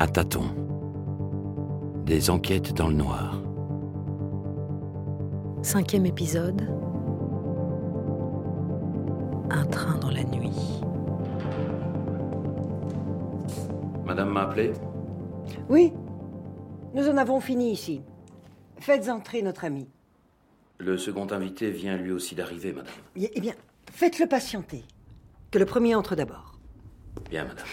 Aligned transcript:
À 0.00 0.06
tâtons. 0.06 0.46
Des 2.04 2.30
enquêtes 2.30 2.72
dans 2.72 2.86
le 2.86 2.94
noir. 2.94 3.42
Cinquième 5.60 6.06
épisode. 6.06 6.62
Un 9.50 9.64
train 9.64 9.98
dans 9.98 10.10
la 10.10 10.22
nuit. 10.22 10.52
Madame 14.04 14.30
m'a 14.30 14.42
appelé 14.42 14.72
Oui, 15.68 15.92
nous 16.94 17.08
en 17.08 17.16
avons 17.16 17.40
fini 17.40 17.72
ici. 17.72 18.00
Faites 18.78 19.08
entrer 19.08 19.42
notre 19.42 19.64
ami. 19.64 19.88
Le 20.78 20.96
second 20.96 21.26
invité 21.32 21.72
vient 21.72 21.96
lui 21.96 22.12
aussi 22.12 22.36
d'arriver, 22.36 22.72
madame. 22.72 22.92
Eh 23.16 23.32
eh 23.34 23.40
bien, 23.40 23.54
faites-le 23.90 24.28
patienter. 24.28 24.84
Que 25.50 25.58
le 25.58 25.66
premier 25.66 25.96
entre 25.96 26.14
d'abord. 26.14 26.56
Bien, 27.28 27.44
madame. 27.44 27.66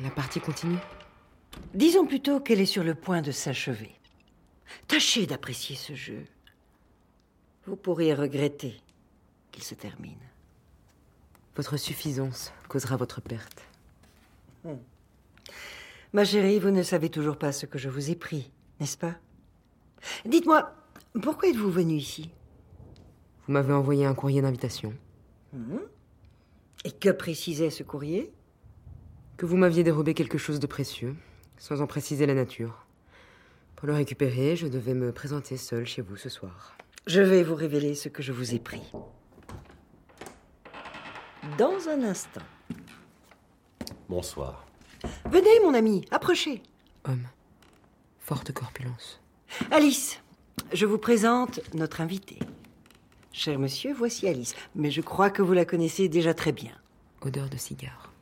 La 0.00 0.10
partie 0.10 0.38
continue 0.38 0.78
Disons 1.74 2.06
plutôt 2.06 2.40
qu'elle 2.40 2.60
est 2.60 2.66
sur 2.66 2.84
le 2.84 2.94
point 2.94 3.22
de 3.22 3.30
s'achever. 3.30 3.92
Tâchez 4.88 5.26
d'apprécier 5.26 5.76
ce 5.76 5.94
jeu. 5.94 6.24
Vous 7.66 7.76
pourriez 7.76 8.14
regretter 8.14 8.80
qu'il 9.52 9.62
se 9.62 9.74
termine. 9.74 10.18
Votre 11.56 11.76
suffisance 11.76 12.52
causera 12.68 12.96
votre 12.96 13.20
perte. 13.20 13.62
Ma 16.12 16.24
chérie, 16.24 16.58
vous 16.58 16.70
ne 16.70 16.82
savez 16.82 17.08
toujours 17.08 17.36
pas 17.36 17.52
ce 17.52 17.66
que 17.66 17.78
je 17.78 17.88
vous 17.88 18.10
ai 18.10 18.16
pris, 18.16 18.50
n'est-ce 18.78 18.98
pas? 18.98 19.16
Dites-moi, 20.24 20.74
pourquoi 21.22 21.48
êtes-vous 21.48 21.70
venu 21.70 21.94
ici? 21.94 22.30
Vous 23.46 23.52
m'avez 23.52 23.72
envoyé 23.72 24.06
un 24.06 24.14
courrier 24.14 24.42
d'invitation. 24.42 24.94
Et 26.84 26.92
que 26.92 27.10
précisait 27.10 27.70
ce 27.70 27.82
courrier? 27.82 28.32
Que 29.36 29.46
vous 29.46 29.56
m'aviez 29.56 29.84
dérobé 29.84 30.14
quelque 30.14 30.38
chose 30.38 30.60
de 30.60 30.66
précieux, 30.66 31.16
sans 31.60 31.82
en 31.82 31.86
préciser 31.86 32.26
la 32.26 32.34
nature. 32.34 32.86
Pour 33.76 33.86
le 33.86 33.92
récupérer, 33.94 34.56
je 34.56 34.66
devais 34.66 34.94
me 34.94 35.12
présenter 35.12 35.56
seul 35.56 35.86
chez 35.86 36.02
vous 36.02 36.16
ce 36.16 36.28
soir. 36.28 36.76
Je 37.06 37.20
vais 37.20 37.44
vous 37.44 37.54
révéler 37.54 37.94
ce 37.94 38.08
que 38.08 38.22
je 38.22 38.32
vous 38.32 38.54
ai 38.54 38.58
pris. 38.58 38.82
Dans 41.58 41.88
un 41.88 42.02
instant. 42.02 42.40
Bonsoir. 44.08 44.66
Venez, 45.26 45.60
mon 45.62 45.74
ami, 45.74 46.04
approchez. 46.10 46.62
Homme. 47.04 47.26
Forte 48.18 48.52
corpulence. 48.52 49.20
Alice, 49.70 50.22
je 50.72 50.86
vous 50.86 50.98
présente 50.98 51.60
notre 51.74 52.00
invitée. 52.00 52.38
Cher 53.32 53.58
monsieur, 53.58 53.92
voici 53.92 54.26
Alice. 54.26 54.54
Mais 54.74 54.90
je 54.90 55.00
crois 55.02 55.30
que 55.30 55.42
vous 55.42 55.52
la 55.52 55.64
connaissez 55.64 56.08
déjà 56.08 56.32
très 56.32 56.52
bien. 56.52 56.72
Odeur 57.20 57.48
de 57.50 57.56
cigare. 57.56 58.12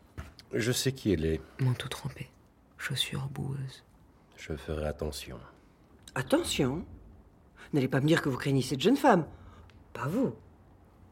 Je 0.52 0.72
sais 0.72 0.92
qui 0.92 1.12
elle 1.12 1.24
est. 1.24 1.41
Manteau 1.60 1.88
trempé. 1.88 2.30
Chaussures 2.78 3.28
boueuses. 3.28 3.84
Je 4.36 4.54
ferai 4.54 4.86
attention. 4.86 5.38
Attention. 6.14 6.84
N'allez 7.72 7.88
pas 7.88 8.00
me 8.00 8.06
dire 8.06 8.22
que 8.22 8.28
vous 8.28 8.38
craignez 8.38 8.62
cette 8.62 8.80
jeune 8.80 8.96
femme. 8.96 9.26
Pas 9.92 10.06
vous. 10.06 10.34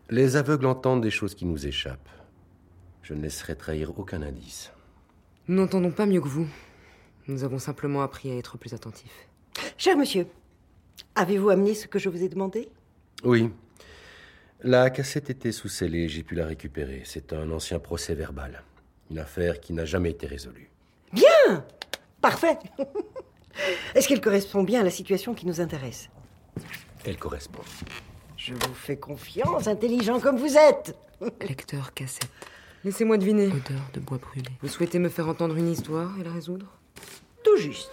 Les 0.08 0.36
aveugles 0.36 0.66
entendent 0.66 1.02
des 1.02 1.10
choses 1.10 1.34
qui 1.34 1.44
nous 1.44 1.66
échappent. 1.66 2.08
Je 3.02 3.14
ne 3.14 3.20
laisserai 3.20 3.56
trahir 3.56 3.98
aucun 3.98 4.22
indice. 4.22 4.72
Nous 5.48 5.56
n'entendons 5.56 5.90
pas 5.90 6.06
mieux 6.06 6.20
que 6.20 6.28
vous. 6.28 6.48
Nous 7.28 7.44
avons 7.44 7.58
simplement 7.58 8.02
appris 8.02 8.30
à 8.30 8.36
être 8.36 8.56
plus 8.56 8.72
attentifs. 8.72 9.28
Cher 9.76 9.96
monsieur, 9.96 10.28
avez-vous 11.16 11.50
amené 11.50 11.74
ce 11.74 11.88
que 11.88 11.98
je 11.98 12.08
vous 12.08 12.22
ai 12.22 12.28
demandé? 12.28 12.68
Oui. 13.24 13.50
La 14.62 14.88
cassette 14.90 15.30
était 15.30 15.52
sous 15.52 15.68
scellée, 15.68 16.08
j'ai 16.08 16.22
pu 16.22 16.36
la 16.36 16.46
récupérer. 16.46 17.02
C'est 17.04 17.32
un 17.32 17.50
ancien 17.50 17.80
procès 17.80 18.14
verbal. 18.14 18.62
Une 19.10 19.18
affaire 19.18 19.60
qui 19.60 19.72
n'a 19.72 19.84
jamais 19.84 20.10
été 20.10 20.26
résolue. 20.26 20.70
Bien 21.12 21.64
Parfait 22.20 22.58
Est-ce 23.94 24.08
qu'elle 24.08 24.20
correspond 24.20 24.62
bien 24.62 24.80
à 24.80 24.84
la 24.84 24.90
situation 24.90 25.34
qui 25.34 25.46
nous 25.46 25.60
intéresse? 25.60 26.10
Elle 27.04 27.16
correspond. 27.16 27.62
Je 28.36 28.54
vous 28.54 28.74
fais 28.74 28.96
confiance, 28.96 29.66
intelligent 29.66 30.20
comme 30.20 30.36
vous 30.36 30.56
êtes 30.56 30.96
Lecteur 31.40 31.94
cassette. 31.94 32.28
Laissez-moi 32.84 33.16
deviner. 33.18 33.46
Odeur 33.46 33.82
de 33.94 34.00
bois 34.00 34.18
brûlé. 34.18 34.48
Vous 34.60 34.68
souhaitez 34.68 34.98
me 34.98 35.08
faire 35.08 35.28
entendre 35.28 35.56
une 35.56 35.70
histoire 35.70 36.12
et 36.20 36.24
la 36.24 36.32
résoudre? 36.32 36.66
Tout 37.42 37.56
juste. 37.56 37.90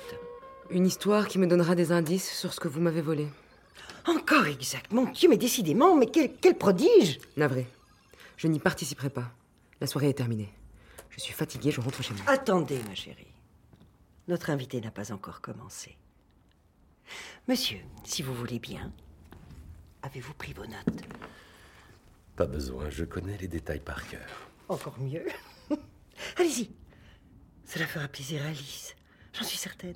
Une 0.69 0.85
histoire 0.85 1.27
qui 1.27 1.39
me 1.39 1.47
donnera 1.47 1.75
des 1.75 1.91
indices 1.91 2.31
sur 2.31 2.53
ce 2.53 2.59
que 2.59 2.67
vous 2.67 2.81
m'avez 2.81 3.01
volé. 3.01 3.27
Encore 4.05 4.47
exact, 4.47 4.91
mon 4.91 5.05
Dieu, 5.05 5.29
mais 5.29 5.37
décidément, 5.37 5.95
mais 5.95 6.07
quel, 6.07 6.31
quel 6.41 6.55
prodige 6.57 7.19
Navré. 7.37 7.65
Je 8.35 8.47
n'y 8.47 8.59
participerai 8.59 9.09
pas. 9.09 9.31
La 9.79 9.87
soirée 9.87 10.09
est 10.09 10.13
terminée. 10.13 10.51
Je 11.15 11.21
suis 11.21 11.33
fatiguée, 11.33 11.71
je 11.71 11.79
rentre 11.79 12.01
chez 12.01 12.13
moi. 12.13 12.23
Attendez, 12.27 12.81
ma 12.87 12.95
chérie. 12.95 13.27
Notre 14.27 14.49
invité 14.49 14.81
n'a 14.81 14.91
pas 14.91 15.11
encore 15.11 15.41
commencé. 15.41 15.95
Monsieur, 17.47 17.79
si 18.03 18.23
vous 18.23 18.33
voulez 18.33 18.59
bien, 18.59 18.91
avez-vous 20.01 20.33
pris 20.33 20.53
vos 20.53 20.65
notes? 20.65 21.03
Pas 22.35 22.47
besoin, 22.47 22.89
je 22.89 23.03
connais 23.03 23.37
les 23.37 23.47
détails 23.47 23.81
par 23.81 24.07
cœur. 24.07 24.27
Encore 24.69 24.97
mieux. 24.99 25.25
Allez-y. 26.37 26.71
Cela 27.65 27.85
fera 27.85 28.07
plaisir 28.07 28.41
à 28.43 28.47
Alice. 28.47 28.95
J'en 29.33 29.43
suis 29.43 29.57
certaine. 29.57 29.95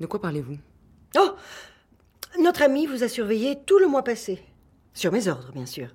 De 0.00 0.06
quoi 0.06 0.20
parlez-vous? 0.20 0.58
Oh 1.16 1.36
Notre 2.40 2.62
ami 2.62 2.86
vous 2.86 3.04
a 3.04 3.08
surveillé 3.08 3.62
tout 3.66 3.78
le 3.78 3.86
mois 3.86 4.02
passé. 4.02 4.42
Sur 4.94 5.12
mes 5.12 5.28
ordres, 5.28 5.52
bien 5.52 5.66
sûr. 5.66 5.94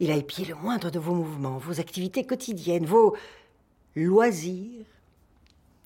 Il 0.00 0.10
a 0.10 0.16
épié 0.16 0.44
le 0.44 0.54
moindre 0.54 0.90
de 0.90 0.98
vos 0.98 1.14
mouvements, 1.14 1.58
vos 1.58 1.80
activités 1.80 2.24
quotidiennes, 2.24 2.86
vos 2.86 3.16
loisirs, 4.04 4.86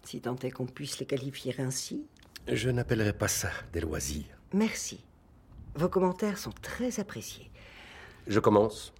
si 0.04 0.20
tant 0.20 0.36
est 0.36 0.50
qu'on 0.50 0.66
puisse 0.66 0.98
les 0.98 1.06
qualifier 1.06 1.54
ainsi. 1.58 2.06
Je 2.48 2.70
n'appellerai 2.70 3.12
pas 3.12 3.28
ça 3.28 3.50
des 3.72 3.80
loisirs. 3.80 4.26
Merci. 4.52 5.00
Vos 5.74 5.88
commentaires 5.88 6.38
sont 6.38 6.52
très 6.60 7.00
appréciés. 7.00 7.50
Je 8.26 8.40
commence. 8.40 8.92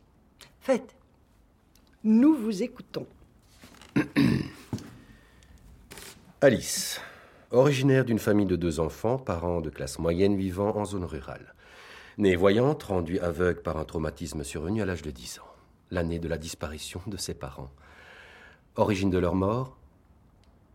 Faites. 0.61 0.95
Nous 2.05 2.35
vous 2.35 2.63
écoutons. 2.63 3.07
Alice, 6.41 7.01
originaire 7.51 8.05
d'une 8.05 8.19
famille 8.19 8.47
de 8.47 8.57
deux 8.57 8.81
enfants, 8.81 9.19
parents 9.19 9.61
de 9.61 9.71
classe 9.71 9.99
moyenne 9.99 10.37
vivant 10.37 10.75
en 10.77 10.85
zone 10.85 11.05
rurale. 11.05 11.55
Née 12.19 12.37
voyante, 12.37 12.83
rendue 12.83 13.19
aveugle 13.21 13.63
par 13.63 13.77
un 13.77 13.85
traumatisme 13.85 14.45
survenu 14.45 14.83
à 14.83 14.87
l'âge 14.87 15.03
de 15.03 15.11
10 15.11 15.39
ans, 15.41 15.55
l'année 15.91 16.19
de 16.19 16.29
la 16.29 16.39
disparition 16.39 17.01
de 17.07 17.17
ses 17.17 17.35
parents. 17.35 17.71
Origine 18.77 19.11
de 19.11 19.19
leur 19.19 19.35
mort 19.35 19.77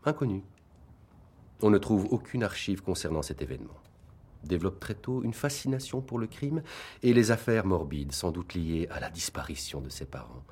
Inconnue. 0.04 0.44
On 1.62 1.70
ne 1.70 1.78
trouve 1.78 2.06
aucune 2.12 2.44
archive 2.44 2.80
concernant 2.80 3.22
cet 3.22 3.42
événement. 3.42 3.76
Développe 4.44 4.78
très 4.78 4.94
tôt 4.94 5.24
une 5.24 5.34
fascination 5.34 6.00
pour 6.00 6.20
le 6.20 6.28
crime 6.28 6.62
et 7.02 7.12
les 7.12 7.32
affaires 7.32 7.66
morbides, 7.66 8.12
sans 8.12 8.30
doute 8.30 8.54
liées 8.54 8.86
à 8.92 9.00
la 9.00 9.10
disparition 9.10 9.80
de 9.80 9.88
ses 9.88 10.04
parents. 10.04 10.44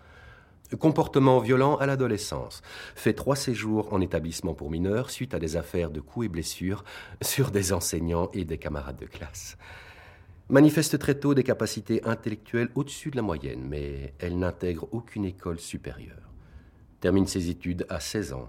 Comportement 0.81 1.39
violent 1.39 1.77
à 1.77 1.87
l'adolescence. 1.87 2.63
Fait 2.97 3.13
trois 3.13 3.37
séjours 3.37 3.93
en 3.93 4.01
établissement 4.01 4.55
pour 4.55 4.69
mineurs 4.69 5.11
suite 5.11 5.33
à 5.33 5.39
des 5.39 5.57
affaires 5.57 5.91
de 5.91 6.01
coups 6.01 6.27
et 6.27 6.29
blessures 6.29 6.83
sur 7.23 7.53
des 7.53 7.73
enseignants 7.73 8.29
et 8.35 8.45
des 8.45 8.59
camarades 8.59 8.99
de 8.99 9.07
classe. 9.07 9.57
Manifeste 10.49 10.99
très 10.99 11.15
tôt 11.15 11.35
des 11.35 11.45
capacités 11.45 12.03
intellectuelles 12.05 12.71
au-dessus 12.75 13.13
de 13.13 13.17
la 13.17 13.23
moyenne, 13.23 13.65
mais 13.69 14.15
elle 14.19 14.37
n'intègre 14.37 14.89
aucune 14.91 15.25
école 15.25 15.61
supérieure. 15.61 16.27
Termine 17.07 17.29
ses 17.29 17.51
études 17.51 17.87
à 17.89 18.01
16 18.01 18.33
ans. 18.33 18.49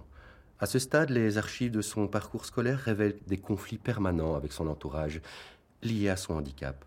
À 0.60 0.66
ce 0.66 0.80
stade, 0.80 1.12
les 1.12 1.38
archives 1.38 1.70
de 1.70 1.84
son 1.84 2.08
parcours 2.08 2.44
scolaire 2.44 2.80
révèlent 2.80 3.20
des 3.28 3.38
conflits 3.38 3.78
permanents 3.78 4.34
avec 4.34 4.52
son 4.52 4.66
entourage 4.66 5.22
liés 5.84 6.10
à 6.10 6.18
son 6.18 6.34
handicap. 6.34 6.84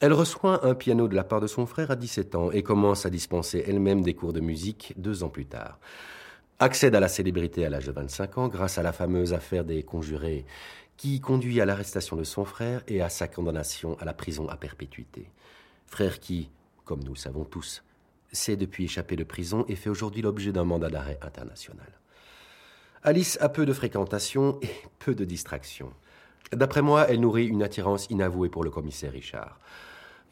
Elle 0.00 0.12
reçoit 0.12 0.64
un 0.64 0.76
piano 0.76 1.08
de 1.08 1.16
la 1.16 1.24
part 1.24 1.40
de 1.40 1.48
son 1.48 1.66
frère 1.66 1.90
à 1.90 1.96
17 1.96 2.36
ans 2.36 2.52
et 2.52 2.62
commence 2.62 3.04
à 3.04 3.10
dispenser 3.10 3.64
elle-même 3.66 4.02
des 4.02 4.14
cours 4.14 4.32
de 4.32 4.38
musique 4.38 4.94
deux 4.96 5.24
ans 5.24 5.28
plus 5.28 5.46
tard. 5.46 5.80
Accède 6.60 6.94
à 6.94 7.00
la 7.00 7.08
célébrité 7.08 7.66
à 7.66 7.70
l'âge 7.70 7.86
de 7.86 7.90
25 7.90 8.38
ans 8.38 8.46
grâce 8.46 8.78
à 8.78 8.84
la 8.84 8.92
fameuse 8.92 9.32
affaire 9.32 9.64
des 9.64 9.82
conjurés 9.82 10.44
qui 10.96 11.20
conduit 11.20 11.60
à 11.60 11.64
l'arrestation 11.64 12.14
de 12.14 12.22
son 12.22 12.44
frère 12.44 12.84
et 12.86 13.02
à 13.02 13.08
sa 13.08 13.26
condamnation 13.26 13.98
à 13.98 14.04
la 14.04 14.14
prison 14.14 14.48
à 14.48 14.56
perpétuité. 14.56 15.32
Frère 15.88 16.20
qui, 16.20 16.48
comme 16.84 17.02
nous 17.02 17.14
le 17.14 17.18
savons 17.18 17.44
tous, 17.44 17.82
s'est 18.32 18.56
depuis 18.56 18.84
échappé 18.84 19.16
de 19.16 19.24
prison 19.24 19.64
et 19.68 19.76
fait 19.76 19.90
aujourd'hui 19.90 20.22
l'objet 20.22 20.52
d'un 20.52 20.64
mandat 20.64 20.90
d'arrêt 20.90 21.18
international. 21.22 21.86
Alice 23.02 23.38
a 23.40 23.48
peu 23.48 23.66
de 23.66 23.72
fréquentation 23.72 24.58
et 24.62 24.70
peu 24.98 25.14
de 25.14 25.24
distraction. 25.24 25.92
D'après 26.52 26.82
moi, 26.82 27.06
elle 27.08 27.20
nourrit 27.20 27.46
une 27.46 27.62
attirance 27.62 28.06
inavouée 28.10 28.48
pour 28.48 28.64
le 28.64 28.70
commissaire 28.70 29.12
Richard. 29.12 29.58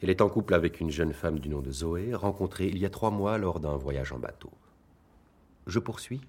Elle 0.01 0.09
est 0.09 0.21
en 0.21 0.29
couple 0.29 0.53
avec 0.53 0.79
une 0.79 0.89
jeune 0.89 1.13
femme 1.13 1.39
du 1.39 1.49
nom 1.49 1.61
de 1.61 1.71
Zoé, 1.71 2.13
rencontrée 2.13 2.67
il 2.67 2.77
y 2.77 2.85
a 2.85 2.89
trois 2.89 3.11
mois 3.11 3.37
lors 3.37 3.59
d'un 3.59 3.75
voyage 3.75 4.11
en 4.11 4.19
bateau. 4.19 4.51
Je 5.67 5.79
poursuis 5.79 6.21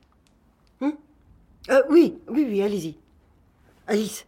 Euh, 1.70 1.82
oui, 1.90 2.18
oui, 2.28 2.44
oui, 2.48 2.60
allez-y. 2.62 2.98
Alice, 3.86 4.26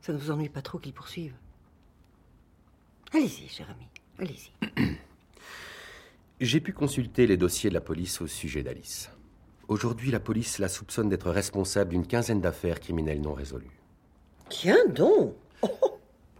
ça 0.00 0.12
ne 0.12 0.18
vous 0.18 0.30
ennuie 0.30 0.48
pas 0.48 0.62
trop 0.62 0.78
qu'il 0.78 0.92
poursuive? 0.92 1.34
Allez-y, 3.12 3.62
ami, 3.62 3.88
allez-y. 4.18 4.52
J'ai 6.40 6.60
pu 6.60 6.72
consulter 6.72 7.26
les 7.26 7.36
dossiers 7.36 7.68
de 7.68 7.74
la 7.74 7.82
police 7.82 8.22
au 8.22 8.26
sujet 8.26 8.62
d'Alice. 8.62 9.10
Aujourd'hui, 9.68 10.10
la 10.10 10.20
police 10.20 10.58
la 10.58 10.68
soupçonne 10.68 11.10
d'être 11.10 11.30
responsable 11.30 11.90
d'une 11.90 12.06
quinzaine 12.06 12.40
d'affaires 12.40 12.80
criminelles 12.80 13.20
non 13.20 13.34
résolues. 13.34 13.78
Tiens 14.48 14.86
donc 14.88 15.34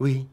Oui. 0.00 0.26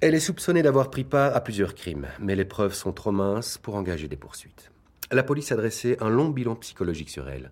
Elle 0.00 0.14
est 0.14 0.20
soupçonnée 0.20 0.62
d'avoir 0.62 0.90
pris 0.90 1.02
part 1.02 1.34
à 1.34 1.40
plusieurs 1.40 1.74
crimes, 1.74 2.06
mais 2.20 2.36
les 2.36 2.44
preuves 2.44 2.72
sont 2.72 2.92
trop 2.92 3.10
minces 3.10 3.58
pour 3.58 3.74
engager 3.74 4.06
des 4.06 4.16
poursuites. 4.16 4.70
La 5.10 5.24
police 5.24 5.50
a 5.50 5.56
dressé 5.56 5.96
un 5.98 6.08
long 6.08 6.28
bilan 6.28 6.54
psychologique 6.54 7.10
sur 7.10 7.28
elle. 7.28 7.50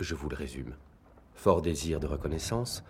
Je 0.00 0.16
vous 0.16 0.28
le 0.28 0.34
résume. 0.34 0.74
Fort 1.36 1.62
désir 1.62 2.00
de 2.00 2.08
reconnaissance, 2.08 2.82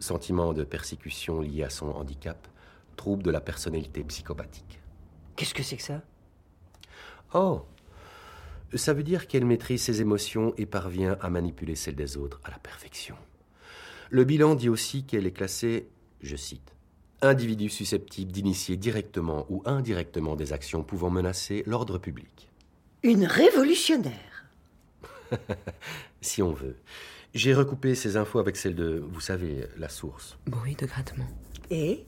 sentiment 0.00 0.52
de 0.52 0.64
persécution 0.64 1.40
lié 1.40 1.62
à 1.62 1.70
son 1.70 1.90
handicap, 1.90 2.48
trouble 2.96 3.22
de 3.22 3.30
la 3.30 3.40
personnalité 3.40 4.02
psychopathique. 4.02 4.80
Qu'est-ce 5.36 5.54
que 5.54 5.62
c'est 5.62 5.76
que 5.76 5.82
ça? 5.84 6.02
Oh 7.34 7.62
Ça 8.74 8.92
veut 8.92 9.02
dire 9.02 9.26
qu'elle 9.26 9.44
maîtrise 9.44 9.82
ses 9.82 10.00
émotions 10.00 10.54
et 10.56 10.66
parvient 10.66 11.16
à 11.20 11.30
manipuler 11.30 11.74
celles 11.74 11.94
des 11.94 12.16
autres 12.16 12.40
à 12.44 12.50
la 12.50 12.58
perfection. 12.58 13.16
Le 14.10 14.24
bilan 14.24 14.54
dit 14.54 14.68
aussi 14.68 15.04
qu'elle 15.04 15.26
est 15.26 15.32
classée, 15.32 15.88
je 16.20 16.36
cite, 16.36 16.74
individu 17.22 17.70
susceptible 17.70 18.30
d'initier 18.32 18.76
directement 18.76 19.46
ou 19.48 19.62
indirectement 19.64 20.36
des 20.36 20.52
actions 20.52 20.82
pouvant 20.82 21.10
menacer 21.10 21.62
l'ordre 21.66 21.98
public. 21.98 22.50
Une 23.02 23.24
révolutionnaire. 23.24 24.46
Si 26.20 26.40
on 26.40 26.52
veut. 26.52 26.76
J'ai 27.34 27.52
recoupé 27.52 27.96
ces 27.96 28.16
infos 28.16 28.38
avec 28.38 28.56
celles 28.56 28.76
de, 28.76 29.04
vous 29.10 29.20
savez, 29.20 29.66
la 29.76 29.88
source. 29.88 30.38
Bruit 30.46 30.76
de 30.76 30.86
grattement. 30.86 31.26
Et? 31.70 32.04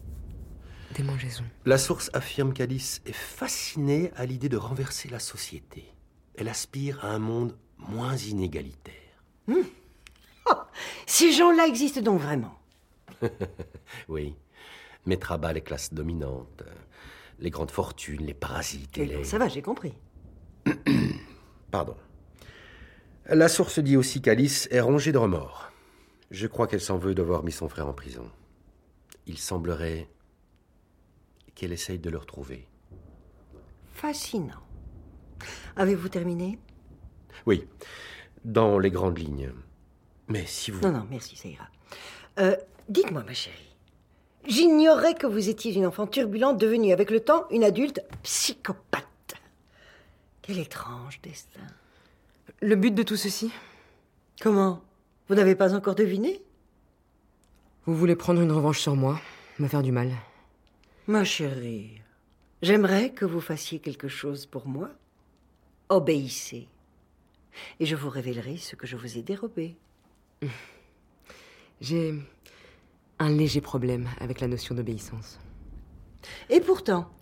Démangeaison. 0.94 1.44
La 1.64 1.78
source 1.78 2.10
affirme 2.12 2.52
qu'Alice 2.52 3.02
est 3.04 3.12
fascinée 3.12 4.12
à 4.16 4.26
l'idée 4.26 4.48
de 4.48 4.56
renverser 4.56 5.08
la 5.08 5.18
société. 5.18 5.84
Elle 6.36 6.48
aspire 6.48 7.04
à 7.04 7.08
un 7.08 7.18
monde 7.18 7.56
moins 7.78 8.16
inégalitaire. 8.16 8.92
ces 11.06 11.32
gens-là 11.32 11.66
existent 11.66 12.00
donc 12.00 12.20
vraiment. 12.20 12.54
Oui. 14.08 14.34
Mettre 15.06 15.32
à 15.32 15.38
bas 15.38 15.52
les 15.52 15.60
classes 15.60 15.92
dominantes, 15.92 16.62
les 17.38 17.50
grandes 17.50 17.70
fortunes, 17.70 18.24
les 18.24 18.34
parasites 18.34 18.96
et 18.96 19.02
Eh 19.02 19.06
les... 19.06 19.24
Ça 19.24 19.38
va, 19.38 19.48
j'ai 19.48 19.62
compris. 19.62 19.92
Pardon. 21.70 21.96
La 23.26 23.48
source 23.48 23.78
dit 23.80 23.96
aussi 23.96 24.22
qu'Alice 24.22 24.68
est 24.70 24.80
rongée 24.80 25.12
de 25.12 25.18
remords. 25.18 25.70
Je 26.30 26.46
crois 26.46 26.66
qu'elle 26.66 26.80
s'en 26.80 26.98
veut 26.98 27.14
d'avoir 27.14 27.42
mis 27.42 27.52
son 27.52 27.68
frère 27.68 27.86
en 27.86 27.92
prison. 27.92 28.30
Il 29.26 29.38
semblerait 29.38 30.08
qu'elle 31.54 31.72
essaye 31.72 31.98
de 31.98 32.10
le 32.10 32.18
retrouver. 32.18 32.66
Fascinant. 33.92 34.62
Avez-vous 35.76 36.08
terminé? 36.08 36.58
Oui, 37.46 37.66
dans 38.44 38.78
les 38.78 38.90
grandes 38.90 39.18
lignes. 39.18 39.52
Mais 40.28 40.46
si 40.46 40.70
vous... 40.70 40.80
Non, 40.80 40.92
non, 40.92 41.06
merci, 41.10 41.36
ça 41.36 41.48
ira. 41.48 41.68
Euh, 42.38 42.56
Dites-moi, 42.88 43.22
ma 43.24 43.34
chérie. 43.34 43.76
J'ignorais 44.46 45.14
que 45.14 45.26
vous 45.26 45.48
étiez 45.48 45.74
une 45.74 45.86
enfant 45.86 46.06
turbulente 46.06 46.58
devenue 46.58 46.92
avec 46.92 47.10
le 47.10 47.20
temps 47.20 47.46
une 47.50 47.64
adulte 47.64 48.02
psychopathe. 48.22 49.34
Quel 50.42 50.58
étrange 50.58 51.20
destin. 51.22 51.60
Le 52.60 52.76
but 52.76 52.94
de 52.94 53.02
tout 53.02 53.16
ceci? 53.16 53.50
Comment? 54.42 54.82
Vous 55.28 55.34
n'avez 55.34 55.54
pas 55.54 55.74
encore 55.74 55.94
deviné? 55.94 56.42
Vous 57.86 57.96
voulez 57.96 58.16
prendre 58.16 58.42
une 58.42 58.52
revanche 58.52 58.80
sur 58.80 58.96
moi, 58.96 59.18
me 59.58 59.68
faire 59.68 59.82
du 59.82 59.92
mal. 59.92 60.10
Ma 61.06 61.22
chérie, 61.22 62.00
j'aimerais 62.62 63.10
que 63.10 63.26
vous 63.26 63.42
fassiez 63.42 63.78
quelque 63.78 64.08
chose 64.08 64.46
pour 64.46 64.66
moi. 64.66 64.88
Obéissez. 65.90 66.66
Et 67.78 67.84
je 67.84 67.94
vous 67.94 68.08
révélerai 68.08 68.56
ce 68.56 68.74
que 68.74 68.86
je 68.86 68.96
vous 68.96 69.18
ai 69.18 69.22
dérobé. 69.22 69.76
J'ai 71.82 72.14
un 73.18 73.28
léger 73.28 73.60
problème 73.60 74.08
avec 74.18 74.40
la 74.40 74.48
notion 74.48 74.74
d'obéissance. 74.74 75.38
Et 76.48 76.60
pourtant, 76.60 77.12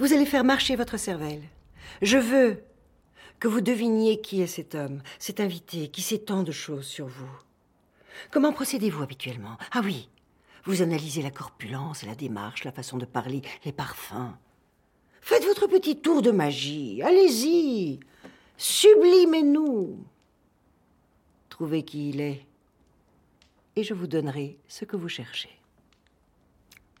vous 0.00 0.12
allez 0.12 0.26
faire 0.26 0.42
marcher 0.42 0.74
votre 0.74 0.96
cervelle. 0.96 1.44
Je 2.02 2.18
veux 2.18 2.64
que 3.38 3.46
vous 3.46 3.60
deviniez 3.60 4.20
qui 4.20 4.42
est 4.42 4.48
cet 4.48 4.74
homme, 4.74 5.02
cet 5.20 5.38
invité, 5.38 5.88
qui 5.88 6.02
sait 6.02 6.18
tant 6.18 6.42
de 6.42 6.50
choses 6.50 6.86
sur 6.86 7.06
vous. 7.06 7.30
Comment 8.32 8.52
procédez-vous 8.52 9.04
habituellement? 9.04 9.56
Ah 9.70 9.82
oui, 9.84 10.08
vous 10.64 10.82
analysez 10.82 11.22
la 11.22 11.30
corpulence, 11.30 12.04
la 12.04 12.14
démarche, 12.14 12.64
la 12.64 12.72
façon 12.72 12.98
de 12.98 13.04
parler, 13.04 13.42
les 13.64 13.72
parfums. 13.72 14.34
Faites 15.20 15.44
votre 15.44 15.66
petit 15.66 16.00
tour 16.00 16.22
de 16.22 16.30
magie, 16.30 17.02
allez-y. 17.02 18.00
Sublimez-nous. 18.56 20.04
Trouvez 21.48 21.82
qui 21.82 22.10
il 22.10 22.20
est, 22.20 22.46
et 23.76 23.84
je 23.84 23.94
vous 23.94 24.06
donnerai 24.06 24.58
ce 24.68 24.84
que 24.84 24.96
vous 24.96 25.08
cherchez. 25.08 25.50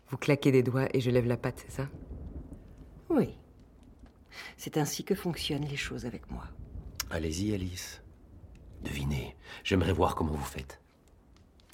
Vous 0.08 0.16
claquez 0.16 0.52
des 0.52 0.62
doigts 0.62 0.88
et 0.94 1.00
je 1.00 1.10
lève 1.10 1.26
la 1.26 1.36
patte, 1.36 1.62
c'est 1.64 1.72
ça? 1.72 1.88
Oui. 3.08 3.36
C'est 4.56 4.76
ainsi 4.76 5.04
que 5.04 5.14
fonctionnent 5.14 5.66
les 5.66 5.76
choses 5.76 6.06
avec 6.06 6.30
moi. 6.30 6.44
Allez-y, 7.10 7.54
Alice. 7.54 8.02
Devinez. 8.82 9.36
J'aimerais 9.64 9.92
voir 9.92 10.14
comment 10.14 10.32
vous 10.32 10.44
faites. 10.44 10.80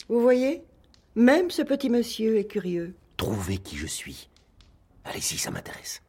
Vous 0.08 0.20
voyez? 0.20 0.64
Même 1.16 1.50
ce 1.50 1.62
petit 1.62 1.88
monsieur 1.90 2.36
est 2.38 2.44
curieux. 2.46 2.94
Trouvez 3.16 3.58
qui 3.58 3.76
je 3.76 3.86
suis. 3.86 4.28
Allez-y, 5.04 5.38
ça 5.38 5.50
m'intéresse. 5.50 6.02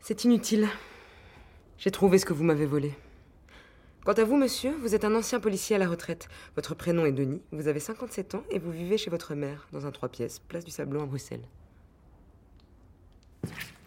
C'est 0.00 0.24
inutile. 0.24 0.68
J'ai 1.78 1.90
trouvé 1.90 2.18
ce 2.18 2.26
que 2.26 2.32
vous 2.34 2.44
m'avez 2.44 2.66
volé. 2.66 2.92
Quant 4.04 4.12
à 4.12 4.24
vous, 4.24 4.36
monsieur, 4.36 4.72
vous 4.80 4.94
êtes 4.94 5.04
un 5.04 5.14
ancien 5.14 5.40
policier 5.40 5.76
à 5.76 5.78
la 5.78 5.88
retraite. 5.88 6.28
Votre 6.56 6.74
prénom 6.74 7.04
est 7.06 7.12
Denis, 7.12 7.42
vous 7.52 7.68
avez 7.68 7.80
57 7.80 8.34
ans 8.34 8.44
et 8.50 8.58
vous 8.58 8.70
vivez 8.72 8.96
chez 8.98 9.10
votre 9.10 9.34
mère, 9.34 9.68
dans 9.72 9.86
un 9.86 9.90
trois 9.90 10.08
pièces, 10.08 10.38
place 10.38 10.64
du 10.64 10.70
Sablon 10.70 11.02
à 11.02 11.06
Bruxelles. 11.06 11.44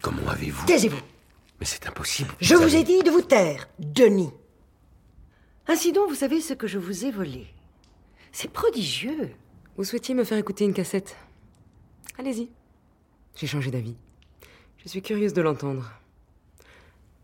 Comment 0.00 0.28
avez-vous... 0.28 0.66
Taisez-vous 0.66 1.00
Mais 1.60 1.66
c'est 1.66 1.86
impossible. 1.86 2.32
Je 2.40 2.54
vous 2.54 2.62
avez- 2.62 2.80
ai 2.80 2.84
dit 2.84 3.02
de 3.02 3.10
vous 3.10 3.22
taire, 3.22 3.68
Denis. 3.78 4.30
Ainsi 5.66 5.92
donc, 5.92 6.08
vous 6.08 6.14
savez 6.14 6.40
ce 6.40 6.54
que 6.54 6.66
je 6.66 6.78
vous 6.78 7.04
ai 7.04 7.10
volé. 7.10 7.46
C'est 8.32 8.50
prodigieux. 8.50 9.30
Vous 9.76 9.84
souhaitiez 9.84 10.14
me 10.14 10.22
faire 10.22 10.38
écouter 10.38 10.64
une 10.64 10.72
cassette 10.72 11.16
Allez-y. 12.16 12.48
J'ai 13.34 13.48
changé 13.48 13.72
d'avis. 13.72 13.96
Je 14.78 14.88
suis 14.88 15.02
curieuse 15.02 15.32
de 15.32 15.42
l'entendre. 15.42 15.90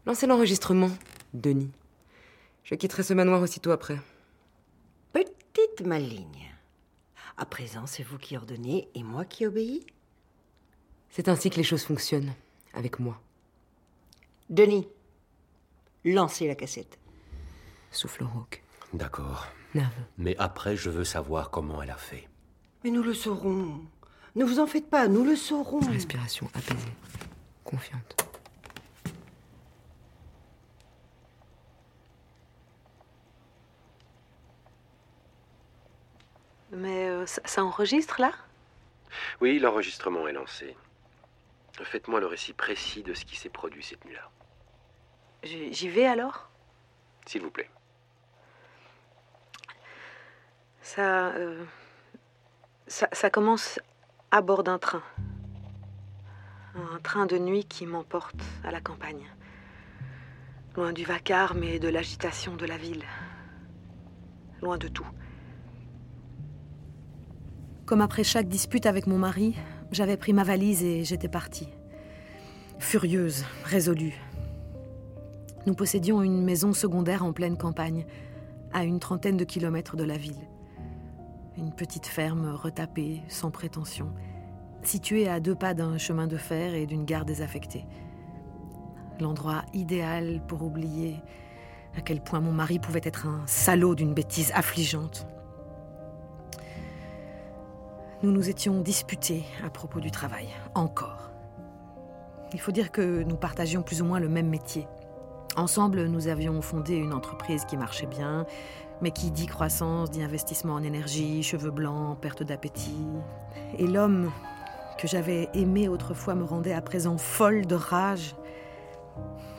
Lancez 0.05 0.27
l'enregistrement, 0.27 0.91
Denis. 1.33 1.71
Je 2.65 2.75
quitterai 2.75 3.05
ce 3.05 3.15
manoir 3.15 3.41
aussitôt 3.41 3.71
après. 3.71 3.99
Petite 5.13 5.87
maligne. 5.87 6.53
À 7.37 7.45
présent, 7.45 7.87
c'est 7.87 8.03
vous 8.03 8.19
qui 8.19 8.37
ordonnez 8.37 8.89
et 8.95 9.03
moi 9.03 9.25
qui 9.25 9.47
obéis 9.47 9.85
C'est 11.11 11.29
ainsi 11.29 11.51
que 11.51 11.57
les 11.57 11.65
choses 11.65 11.85
fonctionnent, 11.85 12.33
avec 12.73 12.99
moi. 12.99 13.21
Denis, 14.49 14.89
lancez 16.05 16.47
la 16.49 16.55
cassette. 16.55 16.99
Souffle 17.91 18.25
rauque. 18.25 18.63
D'accord. 18.93 19.47
Nerveux. 19.75 20.05
Mais 20.19 20.37
après, 20.39 20.77
je 20.77 20.91
veux 20.91 21.05
savoir 21.05 21.51
comment 21.51 21.83
elle 21.83 21.91
a 21.91 21.97
fait. 21.97 22.30
Mais 22.85 22.91
nous 22.91 23.03
le 23.03 23.15
saurons. 23.15 23.81
Ne 24.37 24.45
vous 24.45 24.59
en 24.61 24.67
faites 24.67 24.89
pas, 24.89 25.09
nous 25.09 25.25
le 25.25 25.37
saurons. 25.37 25.81
Respiration 25.81 26.49
apaisée. 26.55 26.93
Confiante. 27.65 28.17
Mais 36.73 37.09
euh, 37.09 37.27
ça, 37.27 37.43
ça 37.45 37.65
enregistre 37.65 38.21
là? 38.21 38.33
Oui, 39.41 39.59
l'enregistrement 39.59 40.29
est 40.29 40.33
lancé. 40.33 40.77
Faites-moi 41.83 42.21
le 42.21 42.27
récit 42.27 42.53
précis 42.53 43.03
de 43.03 43.15
ce 43.15 43.25
qui 43.25 43.37
s'est 43.37 43.49
produit 43.49 43.83
cette 43.83 44.05
nuit-là, 44.05 44.31
J'y 45.43 45.73
j'y 45.73 45.89
vais 45.89 46.05
alors? 46.07 46.51
S'il 47.27 47.41
vous 47.43 47.51
plaît. 47.51 47.71
ça, 50.83 51.29
euh, 51.29 51.65
ça. 52.91 53.31
Commence 53.31 53.79
à 54.31 54.43
bord 54.43 54.63
d'un 54.63 54.79
train. 54.79 55.03
Un 56.75 56.99
train 57.03 57.27
de 57.27 57.39
nuit 57.39 57.65
qui 57.65 57.87
m'emporte 57.87 58.41
à 58.65 58.71
la 58.71 58.81
campagne. 58.81 59.27
Loin 60.77 60.93
du 60.93 61.05
vacarme 61.05 61.65
et 61.65 61.79
de 61.79 61.89
l'agitation 61.89 62.57
de 62.57 62.67
la 62.67 62.77
ville. 62.77 63.05
Loin 64.63 64.79
de 64.79 64.89
tout. 64.89 65.07
Comme 67.87 68.01
après 68.01 68.23
chaque 68.23 68.49
dispute 68.49 68.87
avec 68.87 69.07
mon 69.07 69.19
mari, 69.19 69.57
j'avais 69.91 70.17
pris 70.17 70.33
ma 70.33 70.45
valise 70.45 70.85
et 70.85 71.05
j'étais 71.05 71.29
partie. 71.29 71.69
Furieuse, 72.79 73.45
résolue. 73.65 74.15
Nous 75.67 75.75
possédions 75.75 76.23
une 76.23 76.43
maison 76.45 76.73
secondaire 76.73 77.25
en 77.25 77.33
pleine 77.33 77.59
campagne, 77.59 78.07
à 78.73 78.85
une 78.85 79.01
trentaine 79.01 79.37
de 79.37 79.45
kilomètres 79.45 79.97
de 79.97 80.05
la 80.05 80.17
ville. 80.17 80.49
Une 81.59 81.73
petite 81.73 82.07
ferme 82.07 82.55
retapée, 82.55 83.23
sans 83.29 83.51
prétention, 83.51 84.13
située 84.83 85.29
à 85.29 85.41
deux 85.41 85.55
pas 85.55 85.75
d'un 85.75 85.99
chemin 85.99 86.27
de 86.27 86.37
fer 86.37 86.75
et 86.75 86.87
d'une 86.87 87.05
gare 87.05 87.25
désaffectée. 87.25 87.87
L'endroit 89.19 89.65
idéal 89.75 90.41
pour 90.47 90.63
oublier 90.63 91.17
à 91.97 92.01
quel 92.01 92.21
point 92.21 92.41
mon 92.41 92.53
mari 92.53 92.79
pouvait 92.79 93.01
être 93.03 93.27
un 93.27 93.43
salaud 93.47 93.95
d'une 93.95 94.15
bêtise 94.15 94.53
affligeante. 94.55 95.27
Nous 98.23 98.31
nous 98.31 98.49
étions 98.49 98.81
disputés 98.81 99.45
à 99.65 99.71
propos 99.71 99.99
du 99.99 100.11
travail, 100.11 100.49
encore. 100.75 101.31
Il 102.53 102.61
faut 102.61 102.73
dire 102.73 102.93
que 102.93 103.23
nous 103.23 103.37
partagions 103.37 103.83
plus 103.83 104.03
ou 104.03 104.05
moins 104.05 104.21
le 104.21 104.29
même 104.29 104.49
métier. 104.49 104.87
Ensemble, 105.57 106.07
nous 106.07 106.29
avions 106.29 106.63
fondé 106.63 106.95
une 106.95 107.13
entreprise 107.13 107.65
qui 107.65 107.77
marchait 107.77 108.07
bien, 108.07 108.47
mais 109.03 109.11
qui 109.11 109.31
dit 109.31 109.47
croissance, 109.47 110.11
dit 110.11 110.23
investissement 110.23 110.75
en 110.75 110.83
énergie, 110.83 111.43
cheveux 111.43 111.71
blancs, 111.71 112.19
perte 112.21 112.43
d'appétit. 112.43 113.07
Et 113.79 113.87
l'homme 113.87 114.31
que 114.99 115.09
j'avais 115.09 115.49
aimé 115.55 115.89
autrefois 115.89 116.35
me 116.35 116.45
rendait 116.45 116.73
à 116.73 116.83
présent 116.83 117.17
folle 117.17 117.67
de 117.67 117.75
rage. 117.75 118.37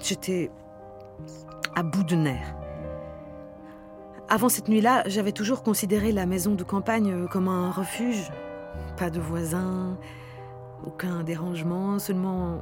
J'étais 0.01 0.51
à 1.75 1.83
bout 1.83 2.03
de 2.03 2.15
nerfs. 2.15 2.55
Avant 4.29 4.49
cette 4.49 4.69
nuit-là, 4.69 5.03
j'avais 5.07 5.31
toujours 5.31 5.63
considéré 5.63 6.11
la 6.11 6.25
maison 6.25 6.55
de 6.55 6.63
campagne 6.63 7.27
comme 7.27 7.47
un 7.47 7.71
refuge. 7.71 8.31
Pas 8.97 9.09
de 9.09 9.19
voisins, 9.19 9.97
aucun 10.85 11.23
dérangement, 11.23 11.99
seulement 11.99 12.61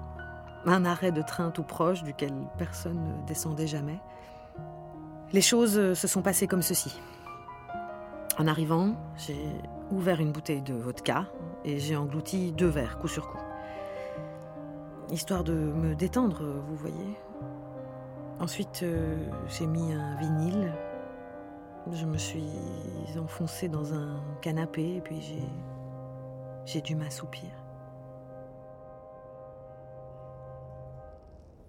un 0.65 0.85
arrêt 0.85 1.11
de 1.11 1.21
train 1.21 1.51
tout 1.51 1.63
proche 1.63 2.03
duquel 2.03 2.33
personne 2.57 2.97
ne 2.97 3.27
descendait 3.27 3.67
jamais. 3.67 3.99
Les 5.31 5.41
choses 5.41 5.93
se 5.93 6.07
sont 6.07 6.21
passées 6.23 6.47
comme 6.47 6.63
ceci. 6.63 6.99
En 8.39 8.47
arrivant, 8.47 8.95
j'ai 9.17 9.37
ouvert 9.91 10.21
une 10.21 10.31
bouteille 10.31 10.61
de 10.61 10.73
vodka 10.73 11.27
et 11.65 11.77
j'ai 11.77 11.95
englouti 11.95 12.51
deux 12.51 12.67
verres 12.67 12.97
coup 12.97 13.07
sur 13.07 13.27
coup. 13.27 13.37
Histoire 15.11 15.43
de 15.43 15.53
me 15.53 15.93
détendre, 15.93 16.43
vous 16.67 16.75
voyez. 16.75 17.17
Ensuite, 18.39 18.81
euh, 18.83 19.17
j'ai 19.49 19.67
mis 19.67 19.91
un 19.91 20.15
vinyle. 20.15 20.71
Je 21.91 22.05
me 22.05 22.17
suis 22.17 22.47
enfoncée 23.19 23.67
dans 23.67 23.93
un 23.93 24.21
canapé 24.41 24.95
et 24.95 25.01
puis 25.01 25.21
j'ai 26.65 26.81
dû 26.81 26.95
m'assoupir. 26.95 27.49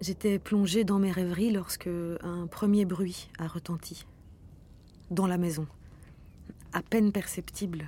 J'étais 0.01 0.39
plongée 0.39 0.83
dans 0.83 0.97
mes 0.97 1.11
rêveries 1.11 1.51
lorsque 1.51 1.87
un 2.23 2.47
premier 2.47 2.85
bruit 2.85 3.29
a 3.37 3.45
retenti. 3.45 4.07
Dans 5.11 5.27
la 5.27 5.37
maison. 5.37 5.67
À 6.73 6.81
peine 6.81 7.11
perceptible. 7.11 7.87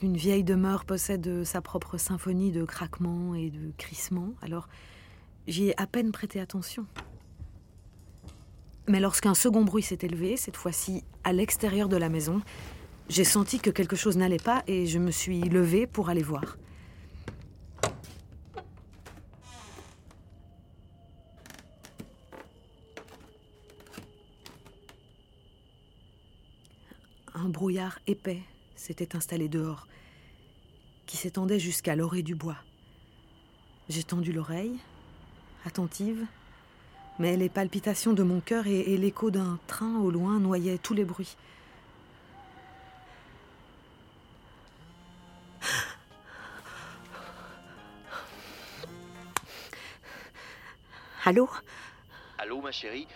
Une 0.00 0.16
vieille 0.16 0.44
demeure 0.44 0.84
possède 0.84 1.42
sa 1.42 1.60
propre 1.60 1.98
symphonie 1.98 2.52
de 2.52 2.64
craquements 2.64 3.34
et 3.34 3.50
de 3.50 3.72
crissements, 3.78 4.34
alors 4.42 4.68
j'y 5.48 5.68
ai 5.70 5.80
à 5.80 5.88
peine 5.88 6.12
prêté 6.12 6.38
attention. 6.38 6.86
Mais 8.86 9.00
lorsqu'un 9.00 9.34
second 9.34 9.64
bruit 9.64 9.82
s'est 9.82 9.98
élevé, 10.02 10.36
cette 10.36 10.56
fois-ci 10.56 11.02
à 11.24 11.32
l'extérieur 11.32 11.88
de 11.88 11.96
la 11.96 12.10
maison, 12.10 12.42
j'ai 13.08 13.24
senti 13.24 13.58
que 13.58 13.70
quelque 13.70 13.96
chose 13.96 14.16
n'allait 14.16 14.36
pas 14.36 14.62
et 14.68 14.86
je 14.86 15.00
me 15.00 15.10
suis 15.10 15.40
levée 15.40 15.88
pour 15.88 16.10
aller 16.10 16.22
voir. 16.22 16.58
Un 27.34 27.48
brouillard 27.62 28.00
épais 28.08 28.42
s'était 28.74 29.14
installé 29.14 29.48
dehors, 29.48 29.86
qui 31.06 31.16
s'étendait 31.16 31.60
jusqu'à 31.60 31.94
l'orée 31.94 32.24
du 32.24 32.34
bois. 32.34 32.56
J'ai 33.88 34.02
tendu 34.02 34.32
l'oreille, 34.32 34.80
attentive, 35.64 36.26
mais 37.20 37.36
les 37.36 37.48
palpitations 37.48 38.14
de 38.14 38.24
mon 38.24 38.40
cœur 38.40 38.66
et, 38.66 38.96
l'écho 38.96 39.30
d'un 39.30 39.60
train 39.68 40.00
au 40.00 40.10
loin 40.10 40.40
noyaient 40.40 40.76
tous 40.76 40.94
les 40.94 41.04
bruits. 41.04 41.36
Allô? 51.24 51.48
Allô, 52.38 52.60
ma 52.60 52.72
chérie? 52.72 53.06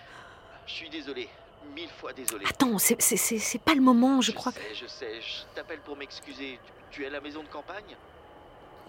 Je 0.68 0.72
suis 0.72 0.88
désolé. 0.88 1.28
Mille 1.74 1.88
fois 1.90 2.12
désolé. 2.12 2.46
Attends, 2.48 2.78
c'est- 2.78 3.00
c'est 3.00 3.16
c'est- 3.16 3.38
c'est 3.38 3.58
pas 3.58 3.74
le 3.74 3.80
moment, 3.82 4.20
je, 4.20 4.32
crois. 4.32 4.52
que- 4.52 4.58
sais, 4.58 4.74
je 4.74 4.86
sais. 4.86 5.20
Je 5.20 5.54
t'appelle 5.54 5.80
pour 5.80 5.96
m'excuser. 5.96 6.58
Tu, 6.90 6.98
tu 6.98 7.02
es 7.04 7.06
à 7.06 7.10
la 7.10 7.20
maison 7.20 7.42
de 7.42 7.48
campagne? 7.48 7.96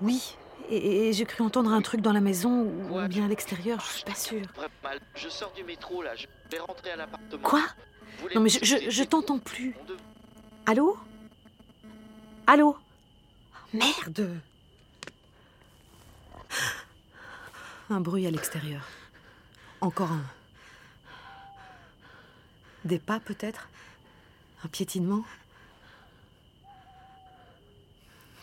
Oui, 0.01 0.35
et, 0.69 1.09
et 1.09 1.13
j'ai 1.13 1.25
cru 1.25 1.43
entendre 1.43 1.71
un 1.71 1.81
truc 1.81 2.01
dans 2.01 2.13
la 2.13 2.21
maison 2.21 2.61
ou 2.61 2.87
Quoi, 2.89 3.07
bien 3.07 3.25
à 3.25 3.27
l'extérieur, 3.27 3.79
je 3.81 3.93
suis 3.95 4.03
pas 4.03 4.15
sûre. 4.15 4.45
Mal. 4.83 4.99
Je 5.15 5.27
sors 5.27 5.51
du 5.53 5.63
métro, 5.63 6.01
là. 6.03 6.15
Je 6.15 6.27
vais 6.51 6.59
rentrer 6.59 6.91
à 6.91 6.95
l'appartement. 6.95 7.41
Quoi? 7.43 7.63
Non 8.35 8.41
mais 8.41 8.49
je, 8.49 8.63
je, 8.63 8.89
je 8.89 9.03
t'entends 9.03 9.39
plus. 9.39 9.75
dev- 9.87 9.97
Allô? 10.65 10.97
Allô? 12.47 12.77
Merde 13.73 14.39
Un 17.89 17.99
bruit 18.01 18.25
à 18.27 18.31
l'extérieur. 18.31 18.81
Encore 19.81 20.11
un. 20.11 20.23
Des 22.87 22.99
pas 22.99 23.19
peut-être? 23.19 23.67
Un 24.63 24.69
piétinement? 24.69 25.25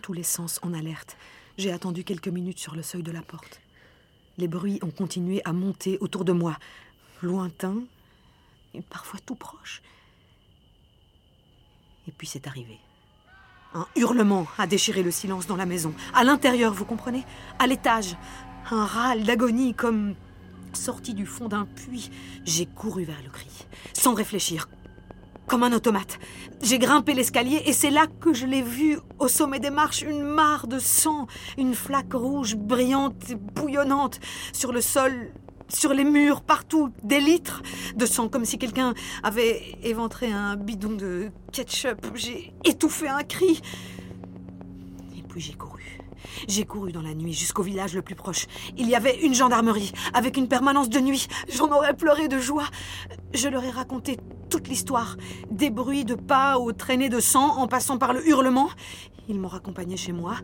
Tous 0.03 0.13
les 0.13 0.23
sens 0.23 0.61
en 0.63 0.75
alerte. 0.75 1.17
J'ai 1.57 1.73
attendu 1.73 2.05
quelques 2.05 2.29
minutes 2.29 2.59
sur 2.59 2.75
le 2.75 2.83
seuil 2.83 3.03
de 3.03 3.11
la 3.11 3.23
porte. 3.23 3.63
Les 4.37 4.47
bruits 4.47 4.81
ont 4.83 4.91
continué 4.91 5.41
à 5.47 5.55
monter 5.55 5.97
autour 6.03 6.27
de 6.27 6.33
moi, 6.33 6.59
lointains 7.23 7.85
et 8.75 8.83
parfois 8.83 9.19
tout 9.25 9.35
proches. 9.35 9.81
Et 12.07 12.13
puis 12.13 12.27
c'est 12.27 12.47
arrivé. 12.47 12.79
Un 13.73 13.87
hurlement 13.97 14.47
a 14.59 14.67
déchiré 14.67 15.03
le 15.03 15.11
silence 15.11 15.47
dans 15.47 15.57
la 15.57 15.65
maison. 15.65 15.95
À 16.13 16.23
l'intérieur, 16.23 16.75
vous 16.75 16.85
comprenez? 16.85 17.25
À 17.59 17.67
l'étage. 17.67 18.15
Un 18.71 18.85
râle 18.85 19.25
d'agonie 19.25 19.73
comme 19.73 20.15
sorti 20.77 21.15
du 21.15 21.25
fond 21.25 21.49
d'un 21.49 21.65
puits. 21.65 22.11
J'ai 22.45 22.67
couru 22.67 23.05
vers 23.05 23.23
le 23.23 23.31
cri, 23.31 23.49
sans 24.05 24.13
réfléchir, 24.13 24.69
comme 25.47 25.63
un 25.63 25.73
automate. 25.73 26.19
J'ai 26.63 26.79
grimpé 26.79 27.15
l'escalier 27.15 27.63
et 27.65 27.73
c'est 27.73 27.89
là 27.89 28.07
que 28.21 28.35
je 28.35 28.45
l'ai 28.45 28.61
vu, 28.61 28.99
au 29.19 29.29
sommet 29.29 29.61
des 29.61 29.71
marches, 29.71 30.03
une 30.03 30.23
mare 30.23 30.67
de 30.67 30.79
sang, 30.79 31.27
une 31.57 31.75
flaque 31.75 32.13
rouge 32.13 32.55
brillante 32.55 33.33
bouillonnante 33.55 34.21
sur 34.53 34.73
le 34.73 34.83
sol, 34.83 35.33
sur 35.71 35.95
les 35.95 36.05
murs, 36.05 36.43
partout, 36.43 36.91
des 37.03 37.19
litres 37.19 37.63
de 37.97 38.05
sang, 38.05 38.29
comme 38.29 38.45
si 38.45 38.59
quelqu'un 38.59 38.93
avait 39.23 39.79
éventré 39.83 40.31
un 40.31 40.57
bidon 40.57 40.97
de 40.97 41.31
ketchup. 41.51 42.07
J'ai 42.15 42.53
étouffé 42.63 43.09
un 43.09 43.23
cri. 43.23 43.63
Et 45.17 45.23
puis 45.23 45.41
j'ai 45.41 45.55
couru. 45.55 45.74
J'ai 46.49 46.65
couru 46.65 46.93
dans 46.93 47.03
la 47.03 47.15
nuit 47.15 47.33
jusqu'au 47.33 47.63
village 47.63 47.95
le 47.95 48.03
plus 48.03 48.15
proche. 48.15 48.47
Il 48.77 48.89
y 48.89 48.95
avait 48.95 49.21
une 49.21 49.35
gendarmerie 49.35 49.93
avec 50.13 50.37
une 50.37 50.49
permanence 50.49 50.89
de 50.89 51.01
nuit. 51.01 51.29
J'en 51.49 51.71
aurais 51.71 51.95
pleuré 51.97 52.29
de 52.29 52.39
joie. 52.39 52.67
Je 53.33 53.49
leur 53.49 53.65
ai 53.65 53.71
raconté 53.71 54.19
toute 54.51 54.69
l'histoire, 54.69 55.17
des 55.51 55.71
bruits 55.71 56.05
de 56.05 56.15
pas 56.15 56.59
aux 56.59 56.73
traînées 56.73 57.09
de 57.09 57.21
sang 57.21 57.59
en 57.59 57.67
passant 57.67 57.99
par 57.99 58.13
le 58.13 58.27
hurlement. 58.29 58.71
Ils 59.29 59.41
m'ont 59.41 59.49
raccompagné 59.49 59.97
chez 59.97 60.13
moi. 60.13 60.37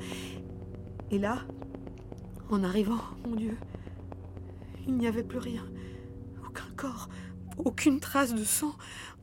Et 1.10 1.18
là, 1.18 1.38
en 2.50 2.64
arrivant, 2.64 3.00
mon 3.28 3.36
Dieu, 3.36 3.56
il 4.86 4.96
n'y 4.96 5.06
avait 5.06 5.22
plus 5.22 5.38
rien. 5.38 5.64
Aucun 6.46 6.68
corps, 6.76 7.08
aucune 7.58 8.00
trace 8.00 8.34
de 8.34 8.44
sang. 8.44 8.72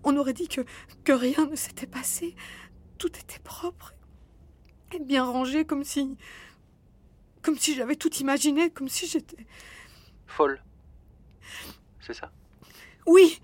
On 0.03 0.15
aurait 0.15 0.33
dit 0.33 0.47
que, 0.47 0.61
que 1.03 1.11
rien 1.11 1.47
ne 1.49 1.55
s'était 1.55 1.87
passé. 1.87 2.35
Tout 2.97 3.09
était 3.09 3.39
propre 3.43 3.93
et 4.91 5.00
bien 5.00 5.24
rangé, 5.24 5.65
comme 5.65 5.84
si. 5.84 6.17
comme 7.41 7.58
si 7.58 7.75
j'avais 7.75 7.96
tout 7.96 8.13
imaginé, 8.15 8.70
comme 8.70 8.89
si 8.89 9.08
j'étais. 9.08 9.46
Folle. 10.27 10.62
C'est 12.00 12.13
ça? 12.13 12.32
Oui 13.06 13.41